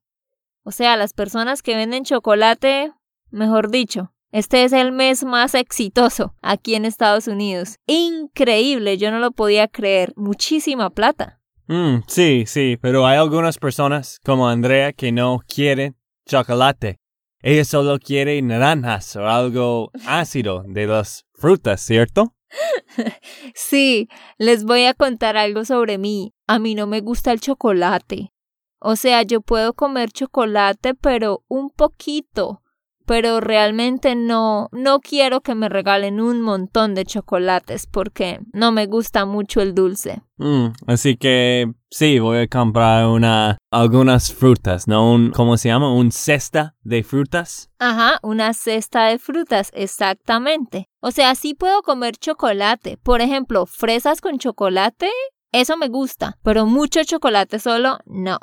O 0.64 0.72
sea, 0.72 0.96
las 0.96 1.14
personas 1.14 1.62
que 1.62 1.76
venden 1.76 2.06
chocolate, 2.06 2.94
mejor 3.30 3.70
dicho, 3.70 4.14
este 4.32 4.64
es 4.64 4.72
el 4.72 4.94
mes 4.94 5.26
más 5.26 5.54
exitoso 5.54 6.34
aquí 6.42 6.76
en 6.76 6.86
Estados 6.86 7.28
Unidos. 7.28 7.76
Increíble, 7.88 8.98
yo 8.98 9.12
no 9.12 9.20
lo 9.20 9.32
podía 9.32 9.68
creer. 9.68 10.14
Muchísima 10.16 10.90
plata. 10.90 11.42
Mm, 11.68 12.04
sí, 12.08 12.46
sí, 12.48 12.78
pero 12.82 13.06
hay 13.06 13.18
algunas 13.18 13.58
personas 13.58 14.20
como 14.24 14.48
Andrea 14.48 14.94
que 14.94 15.12
no 15.12 15.40
quieren 15.46 15.98
chocolate. 16.26 17.00
Ella 17.42 17.66
solo 17.66 18.00
quiere 18.00 18.42
naranjas 18.42 19.18
o 19.18 19.28
algo 19.28 19.92
ácido 20.08 20.64
de 20.66 20.88
las 20.88 21.26
frutas, 21.34 21.82
¿cierto? 21.82 22.34
sí, 23.56 24.10
les 24.38 24.64
voy 24.64 24.86
a 24.86 24.94
contar 24.94 25.38
algo 25.38 25.66
sobre 25.66 25.98
mí. 25.98 26.34
A 26.48 26.60
mí 26.60 26.76
no 26.76 26.88
me 26.88 27.02
gusta 27.02 27.32
el 27.32 27.40
chocolate. 27.40 28.34
O 28.80 28.96
sea, 28.96 29.22
yo 29.22 29.42
puedo 29.42 29.74
comer 29.74 30.12
chocolate, 30.12 30.94
pero 30.94 31.44
un 31.48 31.70
poquito. 31.70 32.63
Pero 33.06 33.40
realmente 33.40 34.16
no, 34.16 34.70
no 34.72 35.00
quiero 35.00 35.42
que 35.42 35.56
me 35.56 35.70
regalen 35.70 36.22
un 36.22 36.42
montón 36.42 36.96
de 36.96 37.06
chocolates 37.06 37.88
porque 37.88 38.40
no 38.54 38.72
me 38.72 38.86
gusta 38.86 39.26
mucho 39.26 39.62
el 39.62 39.76
dulce. 39.76 40.22
Mm, 40.38 40.68
así 40.88 41.18
que 41.18 41.72
sí, 41.90 42.20
voy 42.20 42.40
a 42.40 42.48
comprar 42.48 43.08
una, 43.08 43.58
algunas 43.72 44.34
frutas, 44.34 44.88
¿no? 44.88 45.12
Un, 45.12 45.32
¿Cómo 45.32 45.58
se 45.58 45.70
llama? 45.70 45.94
¿Un 45.94 46.12
cesta 46.12 46.76
de 46.82 47.04
frutas? 47.04 47.70
Ajá, 47.80 48.20
una 48.24 48.54
cesta 48.54 49.08
de 49.08 49.20
frutas, 49.20 49.70
exactamente. 49.74 50.90
O 51.02 51.12
sea, 51.12 51.36
sí 51.36 51.54
puedo 51.54 51.82
comer 51.82 52.18
chocolate. 52.18 52.98
Por 52.98 53.22
ejemplo, 53.22 53.66
fresas 53.66 54.22
con 54.22 54.38
chocolate, 54.38 55.10
eso 55.52 55.78
me 55.78 55.88
gusta, 55.88 56.40
pero 56.44 56.66
mucho 56.66 57.04
chocolate 57.04 57.60
solo, 57.60 58.00
no. 58.06 58.40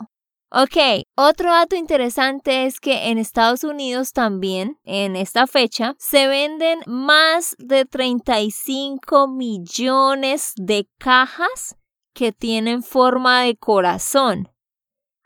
Ok, 0.53 1.05
otro 1.15 1.53
dato 1.53 1.77
interesante 1.77 2.67
es 2.67 2.81
que 2.81 3.09
en 3.11 3.19
Estados 3.19 3.63
Unidos 3.63 4.13
también, 4.13 4.81
en 4.83 5.15
esta 5.15 5.47
fecha, 5.47 5.95
se 6.01 6.27
venden 6.27 6.81
más 6.87 7.55
de 7.61 7.85
35 7.85 9.29
millones 9.29 10.53
de 10.57 10.89
cajas 10.99 11.77
que 12.15 12.33
tienen 12.33 12.83
forma 12.83 13.43
de 13.43 13.57
corazón. 13.57 14.49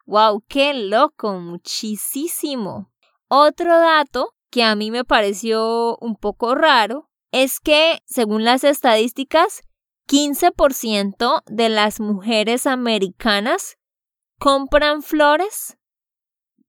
¡Wow! 0.05 0.45
¡Qué 0.47 0.75
loco! 0.75 1.41
Muchísimo. 1.41 2.93
Otro 3.29 3.79
dato 3.81 4.35
que 4.51 4.63
a 4.63 4.75
mí 4.77 4.91
me 4.91 5.05
pareció 5.05 5.97
un 6.03 6.17
poco 6.17 6.55
raro 6.55 7.09
es 7.33 7.61
que, 7.61 8.03
según 8.05 8.45
las 8.45 8.63
estadísticas, 8.63 9.63
15% 10.07 11.43
de 11.47 11.69
las 11.71 11.99
mujeres 11.99 12.67
americanas 12.67 13.79
compran 14.39 15.03
flores, 15.03 15.77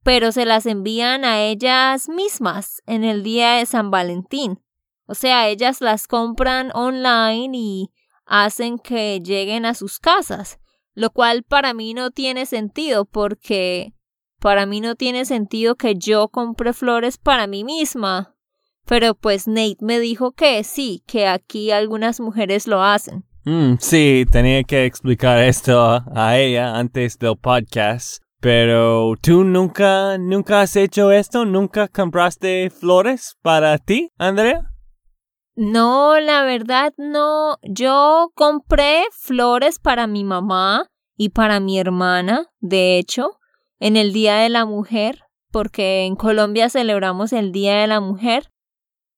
pero 0.04 0.32
se 0.32 0.46
las 0.46 0.66
envían 0.66 1.26
a 1.26 1.42
ellas 1.42 2.10
mismas 2.10 2.82
en 2.86 3.04
el 3.04 3.24
día 3.24 3.54
de 3.54 3.66
San 3.66 3.92
Valentín. 3.92 4.62
O 5.08 5.16
sea, 5.16 5.48
ellas 5.50 5.82
las 5.82 6.08
compran 6.08 6.72
online 6.74 7.58
y 7.58 7.92
hacen 8.26 8.80
que 8.80 9.20
lleguen 9.20 9.66
a 9.66 9.74
sus 9.74 10.00
casas, 10.00 10.60
lo 10.94 11.12
cual 11.12 11.44
para 11.44 11.74
mí 11.74 11.94
no 11.94 12.12
tiene 12.12 12.46
sentido 12.46 13.06
porque 13.06 13.94
para 14.40 14.66
mí 14.66 14.82
no 14.82 14.96
tiene 14.96 15.26
sentido 15.26 15.76
que 15.76 15.96
yo 15.96 16.28
compre 16.30 16.74
flores 16.74 17.18
para 17.18 17.48
mí 17.48 17.64
misma, 17.64 18.36
Pero 18.86 19.16
pues 19.16 19.48
Nate 19.48 19.78
me 19.80 20.00
dijo 20.00 20.34
que 20.34 20.64
sí, 20.64 21.04
que 21.08 21.28
aquí 21.28 21.72
algunas 21.72 22.20
mujeres 22.20 22.68
lo 22.68 22.84
hacen. 22.84 23.26
Mm, 23.46 23.76
sí, 23.80 24.26
tenía 24.32 24.64
que 24.64 24.86
explicar 24.86 25.38
esto 25.44 26.04
a 26.16 26.38
ella 26.38 26.76
antes 26.76 27.20
del 27.20 27.38
podcast. 27.38 28.24
Pero 28.42 29.14
tú 29.22 29.44
nunca, 29.44 30.18
nunca 30.18 30.62
has 30.62 30.76
hecho 30.76 31.12
esto, 31.12 31.46
nunca 31.46 31.88
compraste 31.88 32.72
flores 32.72 33.38
para 33.44 33.78
ti, 33.78 34.12
Andrea? 34.18 34.72
No, 35.56 36.20
la 36.20 36.44
verdad 36.44 36.94
no. 36.98 37.58
Yo 37.62 38.32
compré 38.34 39.04
flores 39.12 39.78
para 39.78 40.08
mi 40.08 40.24
mamá 40.24 40.88
y 41.16 41.30
para 41.30 41.60
mi 41.60 41.80
hermana, 41.80 42.48
de 42.60 42.98
hecho, 42.98 43.40
en 43.80 43.96
el 43.96 44.12
Día 44.12 44.38
de 44.38 44.50
la 44.50 44.66
Mujer, 44.66 45.20
porque 45.52 46.06
en 46.06 46.16
Colombia 46.16 46.70
celebramos 46.70 47.32
el 47.32 47.52
Día 47.52 47.78
de 47.78 47.88
la 47.88 48.00
Mujer. 48.02 48.52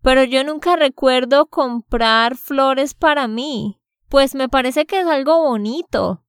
Pero 0.02 0.26
yo 0.26 0.44
nunca 0.44 0.76
recuerdo 0.76 1.48
comprar 1.48 2.36
flores 2.36 2.94
para 2.94 3.28
mí, 3.28 3.80
pues 4.10 4.36
me 4.36 4.50
parece 4.50 4.86
que 4.86 5.00
es 5.00 5.08
algo 5.08 5.42
bonito. 5.42 6.24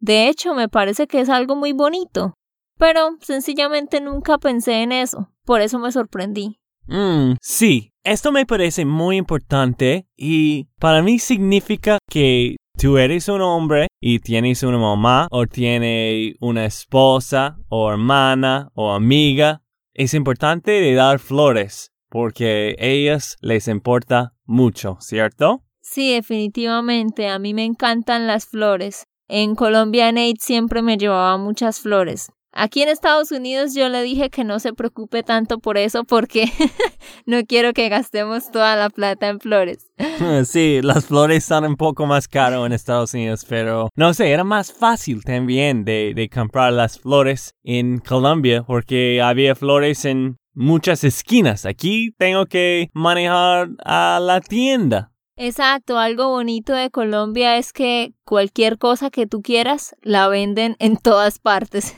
De 0.00 0.28
hecho, 0.28 0.54
me 0.54 0.68
parece 0.68 1.06
que 1.06 1.20
es 1.20 1.28
algo 1.28 1.56
muy 1.56 1.72
bonito. 1.72 2.34
Pero 2.78 3.16
sencillamente 3.20 4.00
nunca 4.00 4.38
pensé 4.38 4.82
en 4.82 4.92
eso, 4.92 5.30
por 5.44 5.60
eso 5.60 5.78
me 5.78 5.92
sorprendí. 5.92 6.58
Mm, 6.86 7.34
sí, 7.40 7.92
esto 8.02 8.32
me 8.32 8.44
parece 8.44 8.84
muy 8.84 9.16
importante 9.16 10.06
y 10.16 10.68
para 10.78 11.02
mí 11.02 11.18
significa 11.18 11.98
que 12.10 12.56
tú 12.76 12.98
eres 12.98 13.28
un 13.28 13.40
hombre 13.40 13.86
y 14.00 14.18
tienes 14.18 14.62
una 14.62 14.78
mamá 14.78 15.28
o 15.30 15.46
tienes 15.46 16.34
una 16.40 16.66
esposa 16.66 17.56
o 17.68 17.90
hermana 17.90 18.70
o 18.74 18.92
amiga. 18.92 19.62
Es 19.94 20.12
importante 20.12 20.92
dar 20.94 21.20
flores 21.20 21.92
porque 22.10 22.76
a 22.78 22.84
ellas 22.84 23.36
les 23.40 23.68
importa 23.68 24.34
mucho, 24.44 24.98
¿cierto? 25.00 25.63
Sí, 25.94 26.12
definitivamente. 26.12 27.28
A 27.28 27.38
mí 27.38 27.54
me 27.54 27.64
encantan 27.64 28.26
las 28.26 28.46
flores. 28.46 29.06
En 29.28 29.54
Colombia 29.54 30.10
Nate 30.10 30.40
siempre 30.40 30.82
me 30.82 30.98
llevaba 30.98 31.38
muchas 31.38 31.78
flores. 31.78 32.32
Aquí 32.52 32.82
en 32.82 32.88
Estados 32.88 33.30
Unidos 33.30 33.74
yo 33.76 33.88
le 33.88 34.02
dije 34.02 34.28
que 34.28 34.42
no 34.42 34.58
se 34.58 34.72
preocupe 34.72 35.22
tanto 35.22 35.60
por 35.60 35.78
eso 35.78 36.02
porque 36.02 36.46
no 37.26 37.44
quiero 37.44 37.72
que 37.74 37.88
gastemos 37.90 38.50
toda 38.50 38.74
la 38.74 38.90
plata 38.90 39.28
en 39.28 39.38
flores. 39.38 39.92
Sí, 40.46 40.80
las 40.82 41.06
flores 41.06 41.44
son 41.44 41.64
un 41.64 41.76
poco 41.76 42.06
más 42.06 42.26
caro 42.26 42.66
en 42.66 42.72
Estados 42.72 43.14
Unidos, 43.14 43.46
pero 43.48 43.88
no 43.94 44.14
sé, 44.14 44.32
era 44.32 44.42
más 44.42 44.72
fácil 44.72 45.22
también 45.22 45.84
de, 45.84 46.12
de 46.16 46.28
comprar 46.28 46.72
las 46.72 46.98
flores 46.98 47.54
en 47.62 47.98
Colombia 47.98 48.64
porque 48.66 49.22
había 49.22 49.54
flores 49.54 50.04
en 50.04 50.38
muchas 50.54 51.04
esquinas. 51.04 51.66
Aquí 51.66 52.10
tengo 52.18 52.46
que 52.46 52.88
manejar 52.94 53.68
a 53.84 54.18
la 54.20 54.40
tienda. 54.40 55.13
Exacto, 55.36 55.98
algo 55.98 56.28
bonito 56.28 56.72
de 56.74 56.90
Colombia 56.90 57.56
es 57.56 57.72
que 57.72 58.14
cualquier 58.24 58.78
cosa 58.78 59.10
que 59.10 59.26
tú 59.26 59.42
quieras 59.42 59.96
la 60.02 60.28
venden 60.28 60.76
en 60.78 60.96
todas 61.02 61.40
partes, 61.40 61.96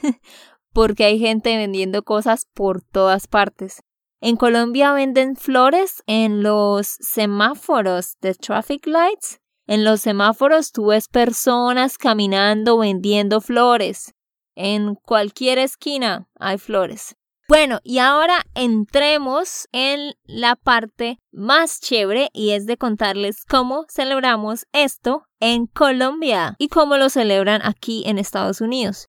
porque 0.73 1.05
hay 1.05 1.19
gente 1.19 1.57
vendiendo 1.57 2.03
cosas 2.03 2.47
por 2.55 2.81
todas 2.81 3.27
partes. 3.27 3.83
En 4.23 4.37
Colombia 4.37 4.93
venden 4.93 5.37
flores 5.37 6.03
en 6.07 6.43
los 6.43 6.87
semáforos 6.87 8.17
de 8.23 8.35
traffic 8.35 8.87
lights. 8.87 9.41
En 9.67 9.85
los 9.85 10.01
semáforos 10.01 10.73
tú 10.73 10.87
ves 10.87 11.09
personas 11.09 11.99
caminando 11.99 12.79
vendiendo 12.79 13.43
flores. 13.43 14.15
En 14.55 14.95
cualquier 14.95 15.59
esquina 15.59 16.29
hay 16.39 16.57
flores. 16.57 17.17
Bueno, 17.49 17.79
y 17.85 17.99
ahora 17.99 18.45
entremos 18.55 19.69
en 19.71 20.15
la 20.25 20.57
parte 20.57 21.21
más 21.31 21.81
chévere 21.81 22.29
y 22.33 22.51
es 22.51 22.67
de 22.67 22.77
contarles 22.77 23.45
cómo 23.49 23.87
celebramos 23.89 24.67
esto 24.73 25.27
en 25.39 25.67
Colombia 25.67 26.57
y 26.59 26.67
cómo 26.67 26.97
lo 26.97 27.09
celebran 27.09 27.61
aquí 27.65 28.03
en 28.07 28.19
Estados 28.19 28.61
Unidos. 28.61 29.09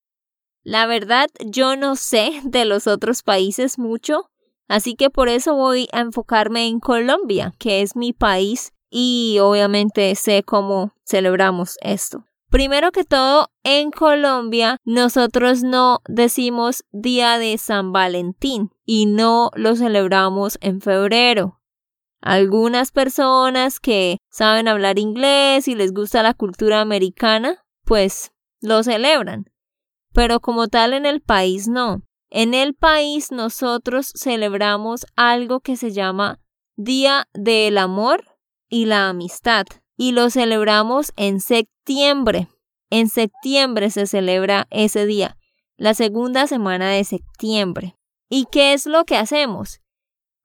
La 0.64 0.86
verdad, 0.86 1.30
yo 1.46 1.76
no 1.76 1.96
sé 1.96 2.42
de 2.44 2.66
los 2.66 2.86
otros 2.86 3.24
países 3.24 3.80
mucho, 3.80 4.30
así 4.68 4.94
que 4.94 5.10
por 5.10 5.30
eso 5.30 5.56
voy 5.56 5.88
a 5.92 6.02
enfocarme 6.02 6.68
en 6.68 6.80
Colombia, 6.80 7.54
que 7.58 7.82
es 7.82 7.96
mi 7.96 8.14
país 8.14 8.72
y 8.92 9.40
obviamente 9.42 10.14
sé 10.14 10.44
cómo 10.44 10.94
celebramos 11.04 11.78
esto. 11.82 12.24
Primero 12.50 12.92
que 12.92 13.04
todo, 13.04 13.50
en 13.64 13.92
Colombia 13.92 14.78
nosotros 14.86 15.64
no 15.64 16.00
decimos 16.08 16.86
Día 16.92 17.38
de 17.40 17.58
San 17.58 17.92
Valentín 17.92 18.72
y 18.86 19.06
no 19.06 19.52
lo 19.56 19.76
celebramos 19.76 20.58
en 20.62 20.80
febrero. 20.80 21.60
Algunas 22.22 22.92
personas 22.92 23.80
que 23.82 24.20
saben 24.30 24.70
hablar 24.70 24.98
inglés 24.98 25.68
y 25.68 25.76
les 25.76 25.94
gusta 25.94 26.24
la 26.24 26.34
cultura 26.34 26.80
americana, 26.80 27.66
pues 27.84 28.32
lo 28.62 28.82
celebran. 28.82 29.52
Pero 30.14 30.40
como 30.40 30.68
tal 30.68 30.94
en 30.94 31.06
el 31.06 31.22
país 31.22 31.68
no. 31.68 32.02
En 32.30 32.54
el 32.54 32.76
país 32.76 33.32
nosotros 33.32 34.12
celebramos 34.16 35.06
algo 35.16 35.60
que 35.60 35.76
se 35.76 35.92
llama 35.92 36.40
Día 36.78 37.28
del 37.34 37.78
Amor 37.78 38.24
y 38.70 38.86
la 38.86 39.10
Amistad 39.10 39.66
y 39.98 40.12
lo 40.12 40.30
celebramos 40.30 41.12
en 41.18 41.42
septiembre. 41.42 42.48
En 42.90 43.10
septiembre 43.10 43.90
se 43.90 44.08
celebra 44.08 44.68
ese 44.70 45.06
día, 45.06 45.38
la 45.76 45.94
segunda 45.94 46.48
semana 46.48 46.90
de 46.90 47.04
septiembre. 47.04 47.98
¿Y 48.30 48.46
qué 48.52 48.74
es 48.74 48.86
lo 48.86 49.04
que 49.04 49.18
hacemos? 49.18 49.82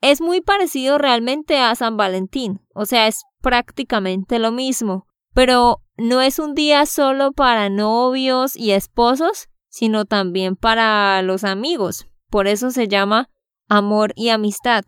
Es 0.01 0.21
muy 0.21 0.41
parecido 0.41 0.99
realmente 0.99 1.59
a 1.59 1.75
San 1.77 1.97
Valentín, 1.97 2.67
o 2.75 2.87
sea, 2.87 3.07
es 3.07 3.23
prácticamente 3.41 4.41
lo 4.41 4.51
mismo, 4.51 5.07
pero 5.33 5.81
no 5.97 6.21
es 6.21 6.39
un 6.41 6.55
día 6.55 6.87
solo 6.87 7.33
para 7.33 7.69
novios 7.69 8.57
y 8.57 8.73
esposos, 8.73 9.49
sino 9.69 10.05
también 10.05 10.57
para 10.57 11.23
los 11.23 11.45
amigos. 11.45 12.09
Por 12.31 12.49
eso 12.49 12.71
se 12.71 12.89
llama 12.89 13.29
amor 13.69 14.13
y 14.17 14.31
amistad. 14.31 14.85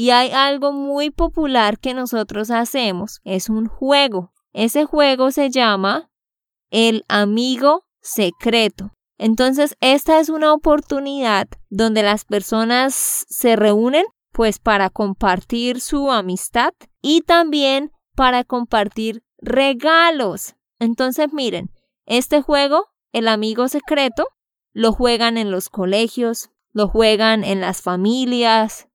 Y 0.00 0.10
hay 0.10 0.30
algo 0.30 0.70
muy 0.72 1.10
popular 1.10 1.80
que 1.80 1.92
nosotros 1.92 2.52
hacemos, 2.52 3.20
es 3.24 3.48
un 3.48 3.66
juego. 3.66 4.32
Ese 4.52 4.84
juego 4.84 5.32
se 5.32 5.50
llama 5.50 6.08
el 6.70 7.04
amigo 7.08 7.84
secreto. 8.00 8.92
Entonces, 9.18 9.76
esta 9.80 10.20
es 10.20 10.28
una 10.28 10.52
oportunidad 10.52 11.48
donde 11.68 12.04
las 12.04 12.24
personas 12.24 12.94
se 12.94 13.56
reúnen 13.56 14.04
pues 14.30 14.60
para 14.60 14.88
compartir 14.88 15.80
su 15.80 16.12
amistad 16.12 16.74
y 17.02 17.22
también 17.22 17.90
para 18.14 18.44
compartir 18.44 19.24
regalos. 19.38 20.54
Entonces, 20.78 21.32
miren, 21.32 21.72
este 22.06 22.40
juego, 22.40 22.86
el 23.12 23.26
amigo 23.26 23.66
secreto, 23.66 24.28
lo 24.72 24.92
juegan 24.92 25.38
en 25.38 25.50
los 25.50 25.68
colegios, 25.68 26.50
lo 26.72 26.86
juegan 26.86 27.42
en 27.42 27.60
las 27.60 27.82
familias, 27.82 28.87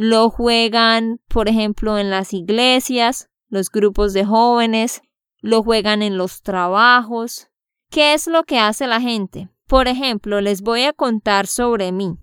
lo 0.00 0.30
juegan, 0.30 1.20
por 1.28 1.46
ejemplo, 1.46 1.98
en 1.98 2.08
las 2.08 2.32
iglesias, 2.32 3.28
los 3.50 3.70
grupos 3.70 4.14
de 4.14 4.24
jóvenes, 4.24 5.02
lo 5.42 5.62
juegan 5.62 6.00
en 6.00 6.16
los 6.16 6.40
trabajos. 6.40 7.50
¿Qué 7.90 8.14
es 8.14 8.26
lo 8.26 8.44
que 8.44 8.58
hace 8.58 8.86
la 8.86 9.02
gente? 9.02 9.50
Por 9.68 9.88
ejemplo, 9.88 10.40
les 10.40 10.62
voy 10.62 10.84
a 10.84 10.94
contar 10.94 11.46
sobre 11.46 11.92
mí. 11.92 12.16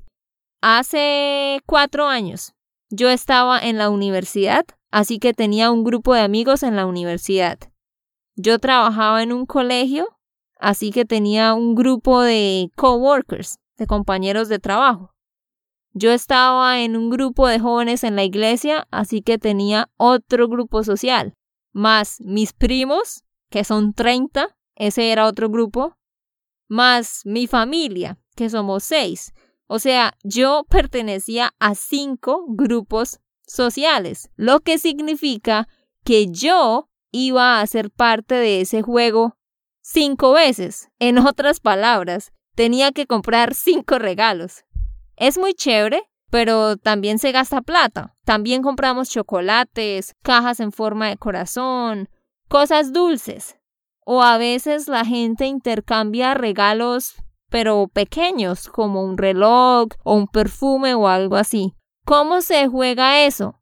Hace 0.60 1.62
cuatro 1.68 2.08
años 2.08 2.56
yo 2.90 3.10
estaba 3.10 3.60
en 3.60 3.78
la 3.78 3.92
universidad, 3.92 4.66
así 4.90 5.20
que 5.20 5.36
tenía 5.36 5.70
un 5.70 5.84
grupo 5.84 6.16
de 6.16 6.22
amigos 6.22 6.64
en 6.64 6.76
la 6.76 6.88
universidad. 6.88 7.60
Yo 8.36 8.58
trabajaba 8.58 9.22
en 9.22 9.32
un 9.32 9.46
colegio, 9.46 10.18
así 10.60 10.90
que 10.90 11.06
tenía 11.06 11.54
un 11.54 11.76
grupo 11.76 12.24
de 12.24 12.72
coworkers, 12.76 13.60
de 13.78 13.86
compañeros 13.86 14.50
de 14.50 14.58
trabajo. 14.58 15.14
Yo 16.00 16.12
estaba 16.12 16.80
en 16.82 16.96
un 16.96 17.10
grupo 17.10 17.48
de 17.48 17.58
jóvenes 17.58 18.04
en 18.04 18.16
la 18.16 18.24
iglesia, 18.24 18.88
así 18.92 19.24
que 19.24 19.40
tenía 19.40 19.90
otro 19.98 20.48
grupo 20.48 20.84
social, 20.84 21.34
más 21.74 22.22
mis 22.22 22.54
primos, 22.54 23.24
que 23.50 23.64
son 23.64 23.96
30, 23.96 24.56
ese 24.76 25.12
era 25.12 25.26
otro 25.26 25.50
grupo, 25.50 25.98
más 26.68 27.22
mi 27.26 27.48
familia, 27.48 28.20
que 28.36 28.48
somos 28.48 28.84
seis. 28.84 29.34
O 29.66 29.80
sea, 29.80 30.14
yo 30.24 30.68
pertenecía 30.70 31.56
a 31.58 31.74
cinco 31.74 32.46
grupos 32.48 33.20
sociales, 33.48 34.30
lo 34.36 34.60
que 34.60 34.78
significa 34.78 35.68
que 36.04 36.28
yo 36.28 36.92
iba 37.12 37.60
a 37.60 37.66
ser 37.66 37.90
parte 37.90 38.36
de 38.36 38.62
ese 38.62 38.84
juego 38.84 39.36
cinco 39.82 40.34
veces. 40.34 40.90
En 41.00 41.18
otras 41.18 41.60
palabras, 41.60 42.34
tenía 42.54 42.92
que 42.92 43.08
comprar 43.08 43.56
cinco 43.56 43.98
regalos. 43.98 44.64
Es 45.18 45.40
muy 45.40 45.56
chévere, 45.56 46.04
pero 46.30 46.78
también 46.78 47.18
se 47.18 47.32
gasta 47.32 47.62
plata. 47.62 48.16
También 48.24 48.62
compramos 48.62 49.10
chocolates, 49.10 50.16
cajas 50.22 50.60
en 50.60 50.72
forma 50.72 51.10
de 51.10 51.18
corazón, 51.18 52.10
cosas 52.48 52.94
dulces. 52.94 53.58
O 54.06 54.22
a 54.22 54.38
veces 54.38 54.88
la 54.88 55.04
gente 55.04 55.48
intercambia 55.48 56.36
regalos, 56.36 57.16
pero 57.50 57.88
pequeños, 57.88 58.70
como 58.70 59.04
un 59.04 59.18
reloj 59.18 59.88
o 60.04 60.14
un 60.14 60.28
perfume 60.28 60.94
o 60.94 61.08
algo 61.08 61.36
así. 61.36 61.74
¿Cómo 62.06 62.42
se 62.42 62.68
juega 62.68 63.26
eso? 63.26 63.60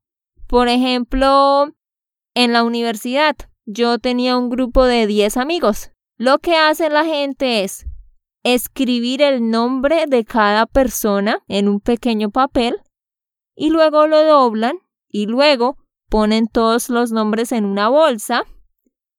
Por 0.48 0.68
ejemplo, 0.68 1.72
en 2.36 2.54
la 2.54 2.64
universidad 2.64 3.36
yo 3.66 3.98
tenía 3.98 4.38
un 4.38 4.50
grupo 4.50 4.84
de 4.84 5.08
10 5.08 5.38
amigos. 5.38 5.92
Lo 6.18 6.40
que 6.40 6.56
hace 6.58 6.90
la 6.90 7.06
gente 7.06 7.64
es 7.64 7.88
escribir 8.46 9.24
el 9.24 9.50
nombre 9.50 10.06
de 10.06 10.24
cada 10.24 10.68
persona 10.68 11.40
en 11.48 11.68
un 11.68 11.80
pequeño 11.80 12.30
papel 12.30 12.80
y 13.56 13.72
luego 13.72 14.06
lo 14.06 14.24
doblan 14.24 14.78
y 15.10 15.26
luego 15.26 15.78
ponen 16.12 16.48
todos 16.48 16.90
los 16.90 17.12
nombres 17.12 17.52
en 17.52 17.66
una 17.66 17.90
bolsa 17.90 18.46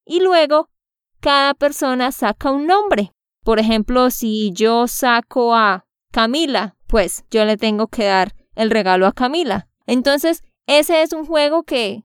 y 0.04 0.20
luego 0.20 0.70
cada 1.18 1.54
persona 1.54 2.12
saca 2.12 2.52
un 2.52 2.68
nombre. 2.68 3.10
Por 3.42 3.58
ejemplo, 3.58 4.10
si 4.10 4.52
yo 4.52 4.86
saco 4.86 5.56
a 5.56 5.86
Camila, 6.12 6.76
pues 6.86 7.24
yo 7.28 7.44
le 7.44 7.56
tengo 7.56 7.88
que 7.88 8.04
dar 8.04 8.32
el 8.54 8.70
regalo 8.70 9.08
a 9.08 9.12
Camila. 9.12 9.68
Entonces, 9.86 10.44
ese 10.68 11.02
es 11.02 11.12
un 11.12 11.26
juego 11.26 11.64
que 11.64 12.04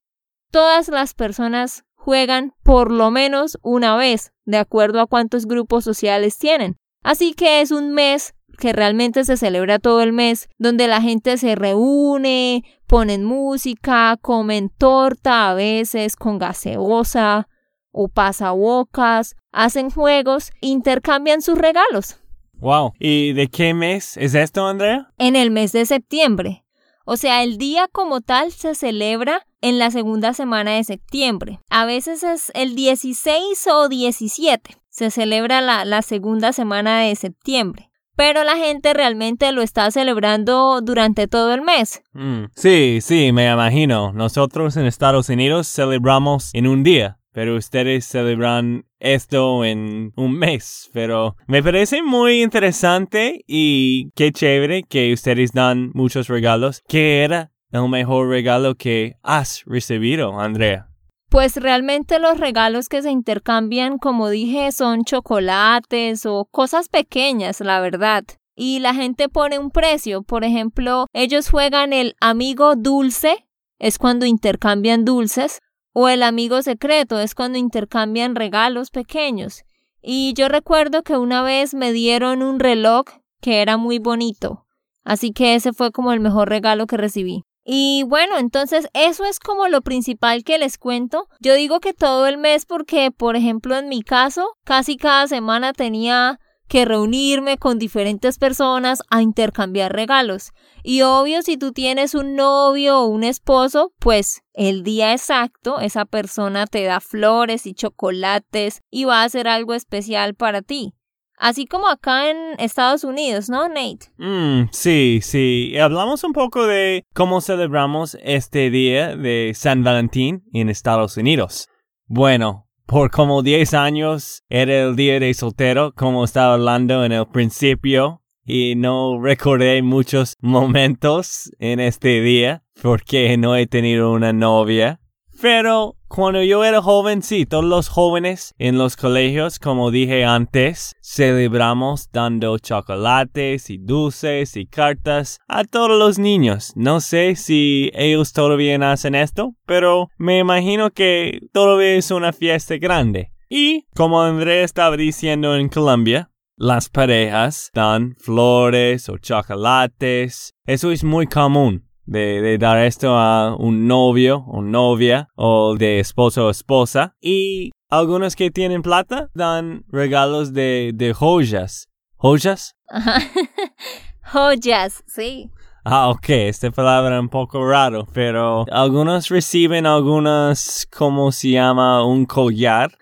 todas 0.50 0.88
las 0.88 1.14
personas 1.14 1.84
juegan 1.94 2.52
por 2.64 2.90
lo 2.90 3.12
menos 3.12 3.58
una 3.62 3.94
vez, 3.96 4.32
de 4.44 4.58
acuerdo 4.58 5.00
a 5.00 5.06
cuántos 5.06 5.46
grupos 5.46 5.84
sociales 5.84 6.36
tienen. 6.36 6.81
Así 7.02 7.34
que 7.34 7.60
es 7.60 7.70
un 7.70 7.92
mes 7.92 8.34
que 8.58 8.72
realmente 8.72 9.24
se 9.24 9.36
celebra 9.36 9.78
todo 9.78 10.02
el 10.02 10.12
mes, 10.12 10.48
donde 10.58 10.86
la 10.86 11.00
gente 11.00 11.36
se 11.36 11.54
reúne, 11.54 12.64
ponen 12.86 13.24
música, 13.24 14.16
comen 14.20 14.68
torta 14.70 15.50
a 15.50 15.54
veces 15.54 16.16
con 16.16 16.38
gaseosa 16.38 17.48
o 17.90 18.08
pasabocas, 18.08 19.34
hacen 19.50 19.90
juegos, 19.90 20.52
intercambian 20.60 21.42
sus 21.42 21.58
regalos. 21.58 22.18
Wow. 22.54 22.92
¿Y 22.98 23.32
de 23.32 23.48
qué 23.48 23.74
mes 23.74 24.16
es 24.16 24.34
esto, 24.34 24.66
Andrea? 24.66 25.10
En 25.18 25.34
el 25.34 25.50
mes 25.50 25.72
de 25.72 25.84
septiembre. 25.84 26.64
O 27.04 27.16
sea, 27.16 27.42
el 27.42 27.58
día 27.58 27.88
como 27.90 28.20
tal 28.20 28.52
se 28.52 28.76
celebra 28.76 29.44
en 29.60 29.78
la 29.78 29.90
segunda 29.90 30.32
semana 30.32 30.72
de 30.72 30.84
septiembre. 30.84 31.58
A 31.68 31.84
veces 31.84 32.22
es 32.22 32.52
el 32.54 32.76
16 32.76 33.66
o 33.66 33.88
17. 33.88 34.76
Se 34.92 35.10
celebra 35.10 35.60
la, 35.60 35.84
la 35.84 36.02
segunda 36.02 36.52
semana 36.52 37.00
de 37.00 37.16
septiembre 37.16 37.92
pero 38.16 38.44
la 38.44 38.56
gente 38.56 38.92
realmente 38.92 39.50
lo 39.52 39.62
está 39.62 39.90
celebrando 39.90 40.80
durante 40.80 41.26
todo 41.28 41.52
el 41.54 41.62
mes. 41.62 42.02
Mm, 42.12 42.44
sí, 42.54 42.98
sí, 43.00 43.32
me 43.32 43.50
imagino. 43.50 44.12
Nosotros 44.12 44.76
en 44.76 44.86
Estados 44.86 45.28
Unidos 45.28 45.66
celebramos 45.66 46.50
en 46.52 46.66
un 46.66 46.82
día, 46.82 47.18
pero 47.32 47.56
ustedes 47.56 48.04
celebran 48.06 48.84
esto 48.98 49.64
en 49.64 50.12
un 50.16 50.38
mes. 50.38 50.90
Pero 50.92 51.36
me 51.46 51.62
parece 51.62 52.02
muy 52.02 52.42
interesante 52.42 53.42
y 53.46 54.10
qué 54.14 54.32
chévere 54.32 54.82
que 54.84 55.12
ustedes 55.12 55.52
dan 55.52 55.90
muchos 55.94 56.28
regalos. 56.28 56.82
¿Qué 56.86 57.24
era 57.24 57.52
el 57.70 57.88
mejor 57.88 58.28
regalo 58.28 58.74
que 58.74 59.14
has 59.22 59.64
recibido, 59.66 60.38
Andrea? 60.38 60.91
Pues 61.32 61.56
realmente 61.56 62.18
los 62.18 62.38
regalos 62.38 62.90
que 62.90 63.00
se 63.00 63.10
intercambian, 63.10 63.96
como 63.96 64.28
dije, 64.28 64.70
son 64.70 65.02
chocolates 65.02 66.26
o 66.26 66.44
cosas 66.44 66.90
pequeñas, 66.90 67.60
la 67.60 67.80
verdad. 67.80 68.22
Y 68.54 68.80
la 68.80 68.92
gente 68.92 69.30
pone 69.30 69.58
un 69.58 69.70
precio. 69.70 70.24
Por 70.24 70.44
ejemplo, 70.44 71.06
ellos 71.14 71.48
juegan 71.48 71.94
el 71.94 72.16
amigo 72.20 72.76
dulce, 72.76 73.48
es 73.78 73.96
cuando 73.96 74.26
intercambian 74.26 75.06
dulces, 75.06 75.60
o 75.94 76.10
el 76.10 76.22
amigo 76.22 76.60
secreto, 76.60 77.18
es 77.18 77.34
cuando 77.34 77.56
intercambian 77.56 78.34
regalos 78.34 78.90
pequeños. 78.90 79.62
Y 80.02 80.34
yo 80.34 80.50
recuerdo 80.50 81.02
que 81.02 81.16
una 81.16 81.40
vez 81.40 81.72
me 81.72 81.94
dieron 81.94 82.42
un 82.42 82.60
reloj 82.60 83.06
que 83.40 83.62
era 83.62 83.78
muy 83.78 83.98
bonito. 83.98 84.66
Así 85.02 85.32
que 85.32 85.54
ese 85.54 85.72
fue 85.72 85.92
como 85.92 86.12
el 86.12 86.20
mejor 86.20 86.50
regalo 86.50 86.86
que 86.86 86.98
recibí. 86.98 87.46
Y 87.64 88.04
bueno, 88.04 88.38
entonces 88.38 88.88
eso 88.92 89.24
es 89.24 89.38
como 89.38 89.68
lo 89.68 89.82
principal 89.82 90.42
que 90.44 90.58
les 90.58 90.78
cuento. 90.78 91.28
Yo 91.40 91.54
digo 91.54 91.80
que 91.80 91.94
todo 91.94 92.26
el 92.26 92.38
mes 92.38 92.66
porque, 92.66 93.10
por 93.10 93.36
ejemplo, 93.36 93.76
en 93.76 93.88
mi 93.88 94.02
caso, 94.02 94.56
casi 94.64 94.96
cada 94.96 95.28
semana 95.28 95.72
tenía 95.72 96.40
que 96.72 96.84
reunirme 96.86 97.58
con 97.58 97.78
diferentes 97.78 98.38
personas 98.38 99.02
a 99.10 99.20
intercambiar 99.20 99.92
regalos. 99.92 100.52
Y 100.82 101.02
obvio, 101.02 101.42
si 101.42 101.58
tú 101.58 101.72
tienes 101.72 102.14
un 102.14 102.34
novio 102.34 103.00
o 103.00 103.06
un 103.08 103.24
esposo, 103.24 103.92
pues 103.98 104.40
el 104.54 104.82
día 104.82 105.12
exacto 105.12 105.80
esa 105.80 106.06
persona 106.06 106.66
te 106.66 106.82
da 106.84 107.00
flores 107.00 107.66
y 107.66 107.74
chocolates 107.74 108.80
y 108.90 109.04
va 109.04 109.20
a 109.20 109.24
hacer 109.24 109.48
algo 109.48 109.74
especial 109.74 110.34
para 110.34 110.62
ti. 110.62 110.94
Así 111.42 111.66
como 111.66 111.88
acá 111.88 112.30
en 112.30 112.36
Estados 112.60 113.02
Unidos, 113.02 113.50
¿no, 113.50 113.68
Nate? 113.68 114.12
Mm, 114.16 114.68
sí, 114.70 115.18
sí. 115.22 115.76
Hablamos 115.76 116.22
un 116.22 116.32
poco 116.32 116.68
de 116.68 117.04
cómo 117.14 117.40
celebramos 117.40 118.16
este 118.22 118.70
día 118.70 119.16
de 119.16 119.50
San 119.56 119.82
Valentín 119.82 120.44
en 120.52 120.68
Estados 120.68 121.16
Unidos. 121.16 121.68
Bueno, 122.06 122.68
por 122.86 123.10
como 123.10 123.42
10 123.42 123.74
años 123.74 124.44
era 124.48 124.84
el 124.84 124.94
día 124.94 125.18
de 125.18 125.34
soltero, 125.34 125.92
como 125.96 126.22
estaba 126.22 126.54
hablando 126.54 127.04
en 127.04 127.10
el 127.10 127.26
principio, 127.26 128.22
y 128.44 128.76
no 128.76 129.20
recordé 129.20 129.82
muchos 129.82 130.36
momentos 130.40 131.50
en 131.58 131.80
este 131.80 132.20
día 132.20 132.62
porque 132.80 133.36
no 133.36 133.56
he 133.56 133.66
tenido 133.66 134.12
una 134.12 134.32
novia. 134.32 135.00
Pero 135.42 135.96
cuando 136.06 136.40
yo 136.44 136.62
era 136.62 136.80
joven, 136.80 137.20
sí, 137.20 137.46
todos 137.46 137.64
los 137.64 137.88
jóvenes 137.88 138.54
en 138.58 138.78
los 138.78 138.94
colegios, 138.94 139.58
como 139.58 139.90
dije 139.90 140.24
antes, 140.24 140.92
celebramos 141.02 142.12
dando 142.12 142.56
chocolates 142.58 143.68
y 143.68 143.78
dulces 143.78 144.56
y 144.56 144.66
cartas 144.66 145.40
a 145.48 145.64
todos 145.64 145.98
los 145.98 146.20
niños. 146.20 146.72
No 146.76 147.00
sé 147.00 147.34
si 147.34 147.90
ellos 147.92 148.32
todavía 148.32 148.92
hacen 148.92 149.16
esto, 149.16 149.56
pero 149.66 150.10
me 150.16 150.38
imagino 150.38 150.92
que 150.92 151.40
todavía 151.52 151.96
es 151.96 152.12
una 152.12 152.32
fiesta 152.32 152.76
grande. 152.76 153.32
Y, 153.48 153.88
como 153.96 154.22
André 154.22 154.62
estaba 154.62 154.96
diciendo 154.96 155.56
en 155.56 155.68
Colombia, 155.68 156.30
las 156.56 156.88
parejas 156.88 157.72
dan 157.74 158.14
flores 158.20 159.08
o 159.08 159.18
chocolates. 159.18 160.52
Eso 160.66 160.92
es 160.92 161.02
muy 161.02 161.26
común 161.26 161.88
de, 162.06 162.58
dar 162.58 162.78
esto 162.78 163.16
a 163.16 163.56
un 163.56 163.86
novio 163.86 164.44
o 164.46 164.62
novia 164.62 165.28
o 165.36 165.76
de 165.76 166.00
esposo 166.00 166.46
o 166.46 166.50
esposa. 166.50 167.14
Y 167.20 167.72
algunos 167.90 168.36
que 168.36 168.50
tienen 168.50 168.82
plata 168.82 169.28
dan 169.34 169.84
regalos 169.88 170.52
de, 170.52 170.92
de 170.94 171.12
joyas. 171.12 171.88
¿Joyas? 172.16 172.76
joyas, 174.32 175.02
sí. 175.06 175.50
Ah, 175.84 176.10
ok, 176.10 176.28
esta 176.28 176.70
palabra 176.70 177.16
es 177.16 177.20
un 177.20 177.28
poco 177.28 177.68
raro, 177.68 178.06
pero 178.14 178.64
algunos 178.70 179.28
reciben 179.28 179.84
algunas, 179.84 180.86
¿cómo 180.96 181.32
se 181.32 181.50
llama? 181.50 182.06
Un 182.06 182.24
collar, 182.24 182.92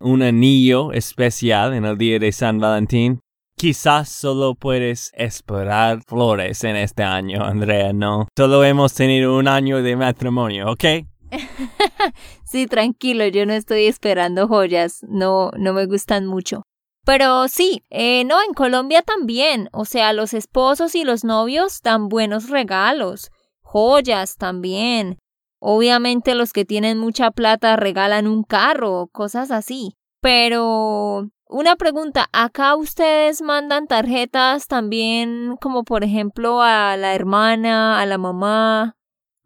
un 0.00 0.22
anillo 0.22 0.92
especial 0.92 1.74
en 1.74 1.84
el 1.84 1.98
día 1.98 2.18
de 2.18 2.32
San 2.32 2.58
Valentín. 2.58 3.20
Quizás 3.56 4.08
solo 4.08 4.54
puedes 4.54 5.12
esperar 5.14 6.02
flores 6.02 6.64
en 6.64 6.76
este 6.76 7.02
año, 7.02 7.42
Andrea, 7.44 7.92
¿no? 7.92 8.28
Solo 8.36 8.64
hemos 8.64 8.94
tenido 8.94 9.36
un 9.36 9.48
año 9.48 9.82
de 9.82 9.96
matrimonio, 9.96 10.72
¿ok? 10.72 10.84
sí, 12.44 12.66
tranquilo, 12.66 13.26
yo 13.26 13.46
no 13.46 13.52
estoy 13.52 13.86
esperando 13.86 14.48
joyas, 14.48 15.00
no, 15.08 15.50
no 15.56 15.72
me 15.72 15.86
gustan 15.86 16.26
mucho. 16.26 16.62
Pero 17.04 17.48
sí, 17.48 17.82
eh, 17.90 18.24
no, 18.24 18.42
en 18.42 18.54
Colombia 18.54 19.02
también, 19.02 19.68
o 19.72 19.84
sea, 19.84 20.12
los 20.12 20.32
esposos 20.32 20.94
y 20.94 21.04
los 21.04 21.22
novios 21.22 21.80
dan 21.82 22.08
buenos 22.08 22.48
regalos, 22.48 23.30
joyas 23.60 24.36
también. 24.36 25.18
Obviamente 25.60 26.34
los 26.34 26.52
que 26.52 26.64
tienen 26.64 26.98
mucha 26.98 27.30
plata 27.30 27.76
regalan 27.76 28.26
un 28.26 28.42
carro, 28.42 29.08
cosas 29.12 29.50
así. 29.50 29.94
Pero 30.20 31.30
una 31.48 31.76
pregunta, 31.76 32.28
¿acá 32.32 32.74
ustedes 32.74 33.42
mandan 33.42 33.86
tarjetas 33.86 34.66
también 34.66 35.56
como 35.60 35.84
por 35.84 36.04
ejemplo 36.04 36.62
a 36.62 36.96
la 36.96 37.14
hermana, 37.14 38.00
a 38.00 38.06
la 38.06 38.18
mamá, 38.18 38.96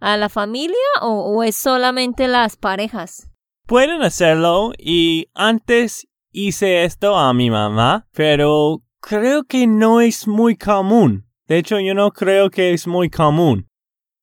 a 0.00 0.16
la 0.16 0.28
familia 0.28 0.76
o, 1.02 1.42
es 1.42 1.56
solamente 1.56 2.28
las 2.28 2.56
parejas? 2.56 3.28
Pueden 3.66 4.02
hacerlo 4.02 4.72
y 4.78 5.28
antes 5.34 6.08
hice 6.32 6.84
esto 6.84 7.16
a 7.16 7.34
mi 7.34 7.50
mamá, 7.50 8.06
pero 8.12 8.82
creo 9.00 9.44
que 9.44 9.66
no 9.66 10.00
es 10.00 10.26
muy 10.26 10.56
común. 10.56 11.26
De 11.46 11.58
hecho, 11.58 11.80
yo 11.80 11.94
no 11.94 12.12
creo 12.12 12.50
que 12.50 12.72
es 12.72 12.87
muy 12.87 13.11
común. 13.11 13.68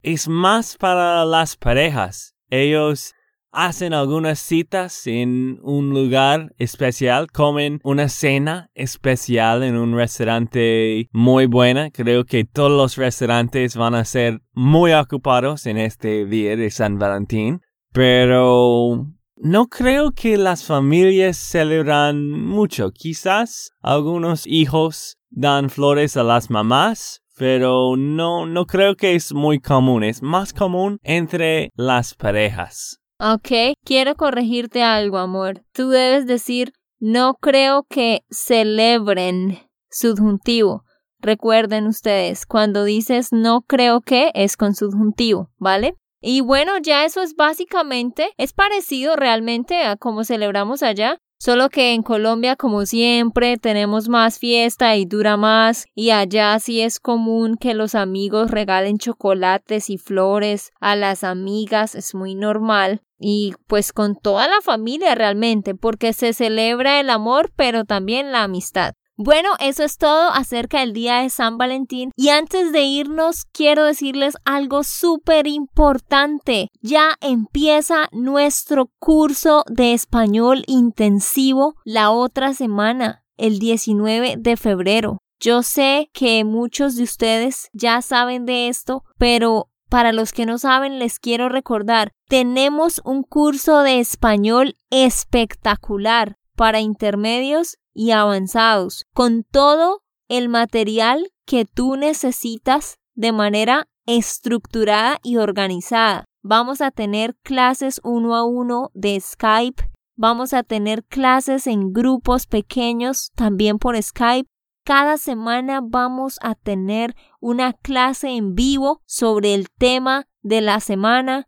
Es 0.01 0.27
más 0.27 0.77
para 0.77 1.25
las 1.25 1.57
parejas. 1.57 2.35
Ellos 2.49 3.14
hacen 3.55 3.93
algunas 3.93 4.37
citas 4.39 5.07
en 5.07 5.59
un 5.63 5.91
lugar 5.91 6.53
especial, 6.57 7.31
comen 7.31 7.79
una 7.83 8.09
cena 8.09 8.69
especial 8.75 9.63
en 9.63 9.77
un 9.77 9.95
restaurante 9.95 11.07
muy 11.13 11.45
buena. 11.45 11.89
Creo 11.89 12.25
que 12.25 12.43
todos 12.43 12.71
los 12.71 12.97
restaurantes 12.97 13.77
van 13.77 13.95
a 13.95 14.03
ser 14.03 14.41
muy 14.53 14.91
ocupados 14.91 15.65
en 15.65 15.77
este 15.77 16.25
día 16.25 16.57
de 16.57 16.69
San 16.69 16.99
Valentín, 16.99 17.61
pero 17.93 19.07
no 19.37 19.67
creo 19.67 20.11
que 20.11 20.37
las 20.37 20.65
familias 20.65 21.37
celebran 21.37 22.29
mucho. 22.29 22.91
Quizás 22.91 23.71
algunos 23.81 24.45
hijos 24.47 25.17
dan 25.29 25.69
flores 25.69 26.17
a 26.17 26.23
las 26.23 26.49
mamás, 26.49 27.21
pero 27.37 27.95
no, 27.97 28.45
no 28.45 28.65
creo 28.65 28.95
que 28.95 29.15
es 29.15 29.33
muy 29.33 29.59
común. 29.59 30.03
Es 30.03 30.21
más 30.21 30.53
común 30.53 30.99
entre 31.03 31.71
las 31.75 32.15
parejas. 32.15 32.99
Ok, 33.17 33.77
quiero 33.85 34.15
corregirte 34.15 34.83
algo, 34.83 35.17
amor. 35.19 35.63
Tú 35.71 35.89
debes 35.89 36.27
decir, 36.27 36.73
no 36.99 37.35
creo 37.35 37.83
que 37.89 38.25
celebren 38.29 39.59
subjuntivo. 39.89 40.83
Recuerden 41.19 41.87
ustedes, 41.87 42.45
cuando 42.45 42.83
dices 42.83 43.29
no 43.31 43.61
creo 43.61 44.01
que 44.01 44.31
es 44.35 44.57
con 44.57 44.75
subjuntivo, 44.75 45.49
¿vale? 45.57 45.95
Y 46.21 46.41
bueno, 46.41 46.77
ya 46.77 47.05
eso 47.05 47.21
es 47.21 47.35
básicamente, 47.35 48.31
es 48.37 48.51
parecido 48.51 49.15
realmente 49.15 49.83
a 49.83 49.95
como 49.95 50.25
celebramos 50.25 50.83
allá, 50.83 51.17
Solo 51.37 51.69
que 51.69 51.93
en 51.93 52.01
Colombia, 52.01 52.55
como 52.55 52.85
siempre, 52.85 53.57
tenemos 53.57 54.07
más 54.07 54.39
fiesta 54.39 54.95
y 54.95 55.05
dura 55.05 55.37
más, 55.37 55.85
y 55.93 56.11
allá 56.11 56.57
sí 56.59 56.81
es 56.81 56.99
común 56.99 57.57
que 57.57 57.73
los 57.73 57.93
amigos 57.93 58.51
regalen 58.51 58.97
chocolates 58.97 59.89
y 59.89 59.97
flores 59.97 60.71
a 60.79 60.95
las 60.95 61.23
amigas, 61.23 61.95
es 61.95 62.15
muy 62.15 62.35
normal. 62.35 63.01
Y 63.19 63.53
pues 63.67 63.93
con 63.93 64.15
toda 64.15 64.47
la 64.47 64.61
familia 64.61 65.15
realmente, 65.15 65.75
porque 65.75 66.13
se 66.13 66.33
celebra 66.33 66.99
el 66.99 67.09
amor, 67.09 67.51
pero 67.55 67.85
también 67.85 68.31
la 68.31 68.43
amistad. 68.43 68.93
Bueno, 69.17 69.51
eso 69.59 69.83
es 69.83 69.97
todo 69.97 70.29
acerca 70.31 70.81
del 70.81 70.91
día 70.91 71.21
de 71.21 71.29
San 71.29 71.57
Valentín 71.57 72.11
y 72.17 72.29
antes 72.29 72.73
de 72.73 72.81
irnos 72.81 73.45
quiero 73.53 73.85
decirles 73.85 74.35
algo 74.43 74.83
súper 74.83 75.47
importante. 75.47 76.67
Ya 76.81 77.15
empieza 77.21 78.09
nuestro 78.11 78.91
curso 78.99 79.63
de 79.67 79.93
español 79.93 80.65
intensivo 80.67 81.75
la 81.85 82.11
otra 82.11 82.53
semana, 82.53 83.23
el 83.37 83.59
19 83.59 84.35
de 84.37 84.57
febrero. 84.57 85.17
Yo 85.39 85.63
sé 85.63 86.09
que 86.11 86.43
muchos 86.43 86.97
de 86.97 87.03
ustedes 87.03 87.69
ya 87.71 88.01
saben 88.01 88.45
de 88.45 88.67
esto, 88.67 89.05
pero 89.17 89.69
para 89.89 90.11
los 90.11 90.33
que 90.33 90.45
no 90.45 90.57
saben, 90.57 90.99
les 90.99 91.19
quiero 91.19 91.47
recordar, 91.47 92.11
tenemos 92.27 92.99
un 93.05 93.23
curso 93.23 93.81
de 93.81 94.01
español 94.01 94.75
espectacular 94.89 96.35
para 96.57 96.81
intermedios 96.81 97.77
y 97.95 98.11
avanzados, 98.11 99.05
con 99.13 99.43
todo 99.43 100.03
el 100.27 100.49
material 100.49 101.31
que 101.45 101.65
tú 101.65 101.95
necesitas 101.95 102.99
de 103.15 103.31
manera 103.31 103.87
estructurada 104.05 105.19
y 105.23 105.37
organizada. 105.37 106.25
Vamos 106.43 106.81
a 106.81 106.91
tener 106.91 107.35
clases 107.41 107.99
uno 108.03 108.35
a 108.35 108.43
uno 108.43 108.91
de 108.93 109.19
Skype, 109.19 109.89
vamos 110.15 110.53
a 110.53 110.61
tener 110.61 111.03
clases 111.05 111.65
en 111.65 111.91
grupos 111.91 112.45
pequeños 112.45 113.31
también 113.35 113.79
por 113.79 114.01
Skype. 114.01 114.47
Cada 114.83 115.17
semana 115.17 115.79
vamos 115.81 116.37
a 116.41 116.53
tener 116.53 117.15
una 117.39 117.73
clase 117.73 118.29
en 118.29 118.53
vivo 118.53 119.01
sobre 119.07 119.55
el 119.55 119.69
tema 119.71 120.27
de 120.43 120.61
la 120.61 120.79
semana. 120.79 121.47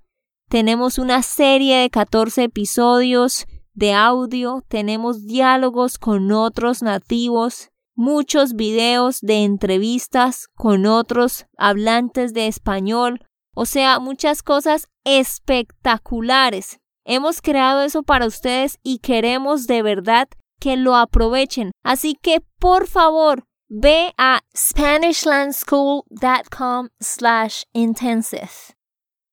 Tenemos 0.50 0.98
una 0.98 1.22
serie 1.22 1.78
de 1.78 1.90
14 1.92 2.46
episodios 2.46 3.46
de 3.78 3.94
audio, 3.94 4.66
tenemos 4.68 5.26
diálogos 5.28 5.98
con 6.00 6.32
otros 6.32 6.82
nativos, 6.82 7.70
muchos 7.96 8.56
videos 8.56 9.20
de 9.22 9.44
entrevistas 9.44 10.48
con 10.56 10.88
otros 10.88 11.46
hablantes 11.60 12.34
de 12.34 12.48
español, 12.48 13.24
o 13.54 13.68
sea, 13.68 14.00
muchas 14.00 14.42
cosas 14.42 14.88
espectaculares. 15.04 16.80
Hemos 17.06 17.40
creado 17.40 17.84
eso 17.84 18.02
para 18.02 18.26
ustedes 18.26 18.80
y 18.82 18.98
queremos 18.98 19.68
de 19.68 19.84
verdad 19.84 20.28
que 20.60 20.76
lo 20.76 20.96
aprovechen. 20.96 21.70
Así 21.84 22.16
que, 22.16 22.42
por 22.58 22.88
favor, 22.88 23.44
ve 23.70 24.12
a 24.18 24.40
SpanishLandSchool.com 24.56 26.90
slash 27.00 27.62
intensive. 27.74 28.50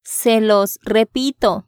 Se 0.03 0.43
los 0.43 0.79
repito, 0.83 1.65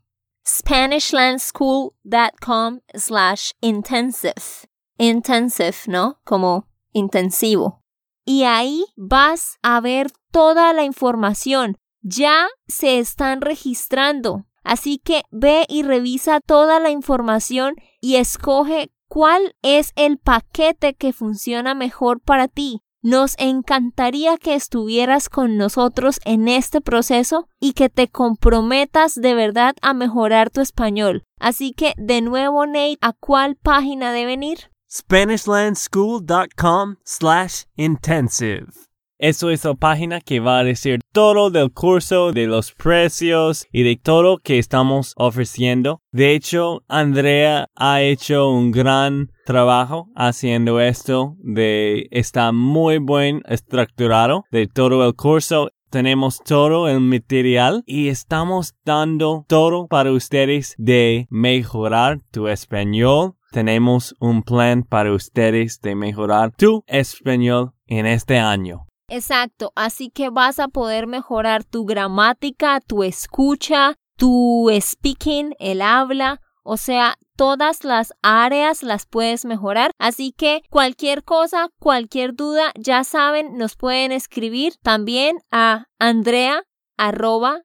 SpanishLandSchool.com 0.47 2.81
slash 2.95 3.51
intensive. 3.61 4.67
Intensive, 4.99 5.77
¿no? 5.89 6.21
Como 6.25 6.67
intensivo. 6.93 7.83
Y 8.25 8.45
ahí 8.45 8.87
vas 8.97 9.59
a 9.63 9.81
ver 9.81 10.11
toda 10.31 10.73
la 10.73 10.85
información. 10.85 11.77
Ya 12.01 12.47
se 12.67 12.99
están 12.99 13.41
registrando. 13.41 14.47
Así 14.63 14.99
que 14.99 15.23
ve 15.31 15.65
y 15.69 15.83
revisa 15.83 16.41
toda 16.41 16.81
la 16.81 16.91
información 16.91 17.77
y 18.01 18.17
escoge 18.17 18.91
cuál 19.09 19.55
es 19.63 19.93
el 19.95 20.19
paquete 20.19 20.95
que 20.95 21.13
funciona 21.13 21.75
mejor 21.75 22.21
para 22.21 22.49
ti. 22.49 22.83
Nos 23.09 23.37
encantaría 23.39 24.37
que 24.37 24.57
estuvieras 24.57 25.29
con 25.29 25.57
nosotros 25.57 26.19
en 26.25 26.49
este 26.49 26.81
proceso 26.81 27.49
y 27.61 27.75
que 27.75 27.89
te 27.89 28.09
comprometas 28.09 29.15
de 29.15 29.33
verdad 29.33 29.77
a 29.81 29.95
mejorar 29.95 30.51
tu 30.51 30.61
español. 30.61 31.23
Así 31.39 31.73
que, 31.73 31.95
de 31.99 32.21
nuevo, 32.21 32.67
Nate, 32.67 32.99
¿a 33.03 33.13
cuál 33.13 33.55
página 33.55 34.11
deben 34.11 34.43
ir? 34.43 34.73
SpanishLandSchool.com 34.91 36.97
slash 37.05 37.63
intensive. 37.77 38.73
Eso 39.19 39.51
es 39.51 39.65
la 39.65 39.75
página 39.75 40.21
que 40.21 40.41
va 40.41 40.59
a 40.59 40.65
decir 40.65 41.01
todo 41.13 41.51
del 41.51 41.73
curso, 41.73 42.33
de 42.33 42.47
los 42.47 42.73
precios 42.73 43.67
y 43.73 43.83
de 43.83 43.97
todo 43.97 44.39
que 44.39 44.59
estamos 44.59 45.15
ofreciendo. 45.17 46.03
De 46.13 46.35
hecho, 46.35 46.83
Andrea 46.89 47.69
ha 47.75 48.03
hecho 48.03 48.51
un 48.51 48.73
gran 48.73 49.31
trabajo 49.47 50.09
haciendo 50.15 50.81
esto 50.81 51.37
de 51.39 52.09
está 52.11 52.53
muy 52.53 52.99
buen 52.99 53.43
estructurado 53.47 54.45
de 54.51 54.67
todo 54.67 55.07
el 55.07 55.15
curso 55.15 55.71
tenemos 55.91 56.41
todo 56.45 56.89
el 56.89 57.01
material 57.01 57.83
y 57.87 58.09
estamos 58.09 58.75
dando 58.85 59.45
todo 59.49 59.87
para 59.87 60.13
ustedes 60.13 60.75
de 60.77 61.27
mejorar 61.31 62.21
tu 62.31 62.49
español. 62.49 63.35
Tenemos 63.53 64.15
un 64.21 64.43
plan 64.43 64.83
para 64.83 65.13
ustedes 65.13 65.81
de 65.81 65.95
mejorar 65.95 66.53
tu 66.55 66.83
español 66.87 67.73
en 67.87 68.05
este 68.05 68.37
año. 68.39 68.87
Exacto, 69.09 69.73
así 69.77 70.11
que 70.11 70.31
vas 70.31 70.59
a 70.59 70.69
poder 70.69 71.07
mejorar 71.07 71.65
tu 71.65 71.85
gramática, 71.85 72.81
tu 72.81 73.05
escucha, 73.05 73.95
tu 74.17 74.69
speaking, 74.81 75.55
el 75.59 75.81
habla, 75.81 76.41
o 76.65 76.77
sea, 76.77 77.17
todas 77.37 77.85
las 77.85 78.13
áreas 78.23 78.83
las 78.83 79.07
puedes 79.07 79.45
mejorar. 79.45 79.93
Así 79.99 80.33
que 80.33 80.63
cualquier 80.69 81.23
cosa, 81.23 81.69
cualquier 81.79 82.35
duda, 82.35 82.73
ya 82.77 83.05
saben, 83.05 83.57
nos 83.57 83.77
pueden 83.77 84.11
escribir 84.11 84.75
también 84.83 85.39
a 85.53 85.87
andrea 86.01 86.65
arroba. 86.97 87.63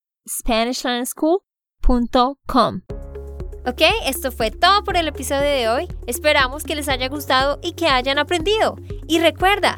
Ok, 3.66 3.82
esto 4.06 4.32
fue 4.32 4.50
todo 4.50 4.84
por 4.84 4.98
el 4.98 5.08
episodio 5.08 5.42
de 5.42 5.70
hoy. 5.70 5.88
Esperamos 6.08 6.64
que 6.64 6.76
les 6.76 6.88
haya 6.90 7.10
gustado 7.10 7.60
y 7.62 7.74
que 7.74 7.88
hayan 7.88 8.18
aprendido. 8.18 8.76
Y 9.08 9.20
recuerda, 9.20 9.78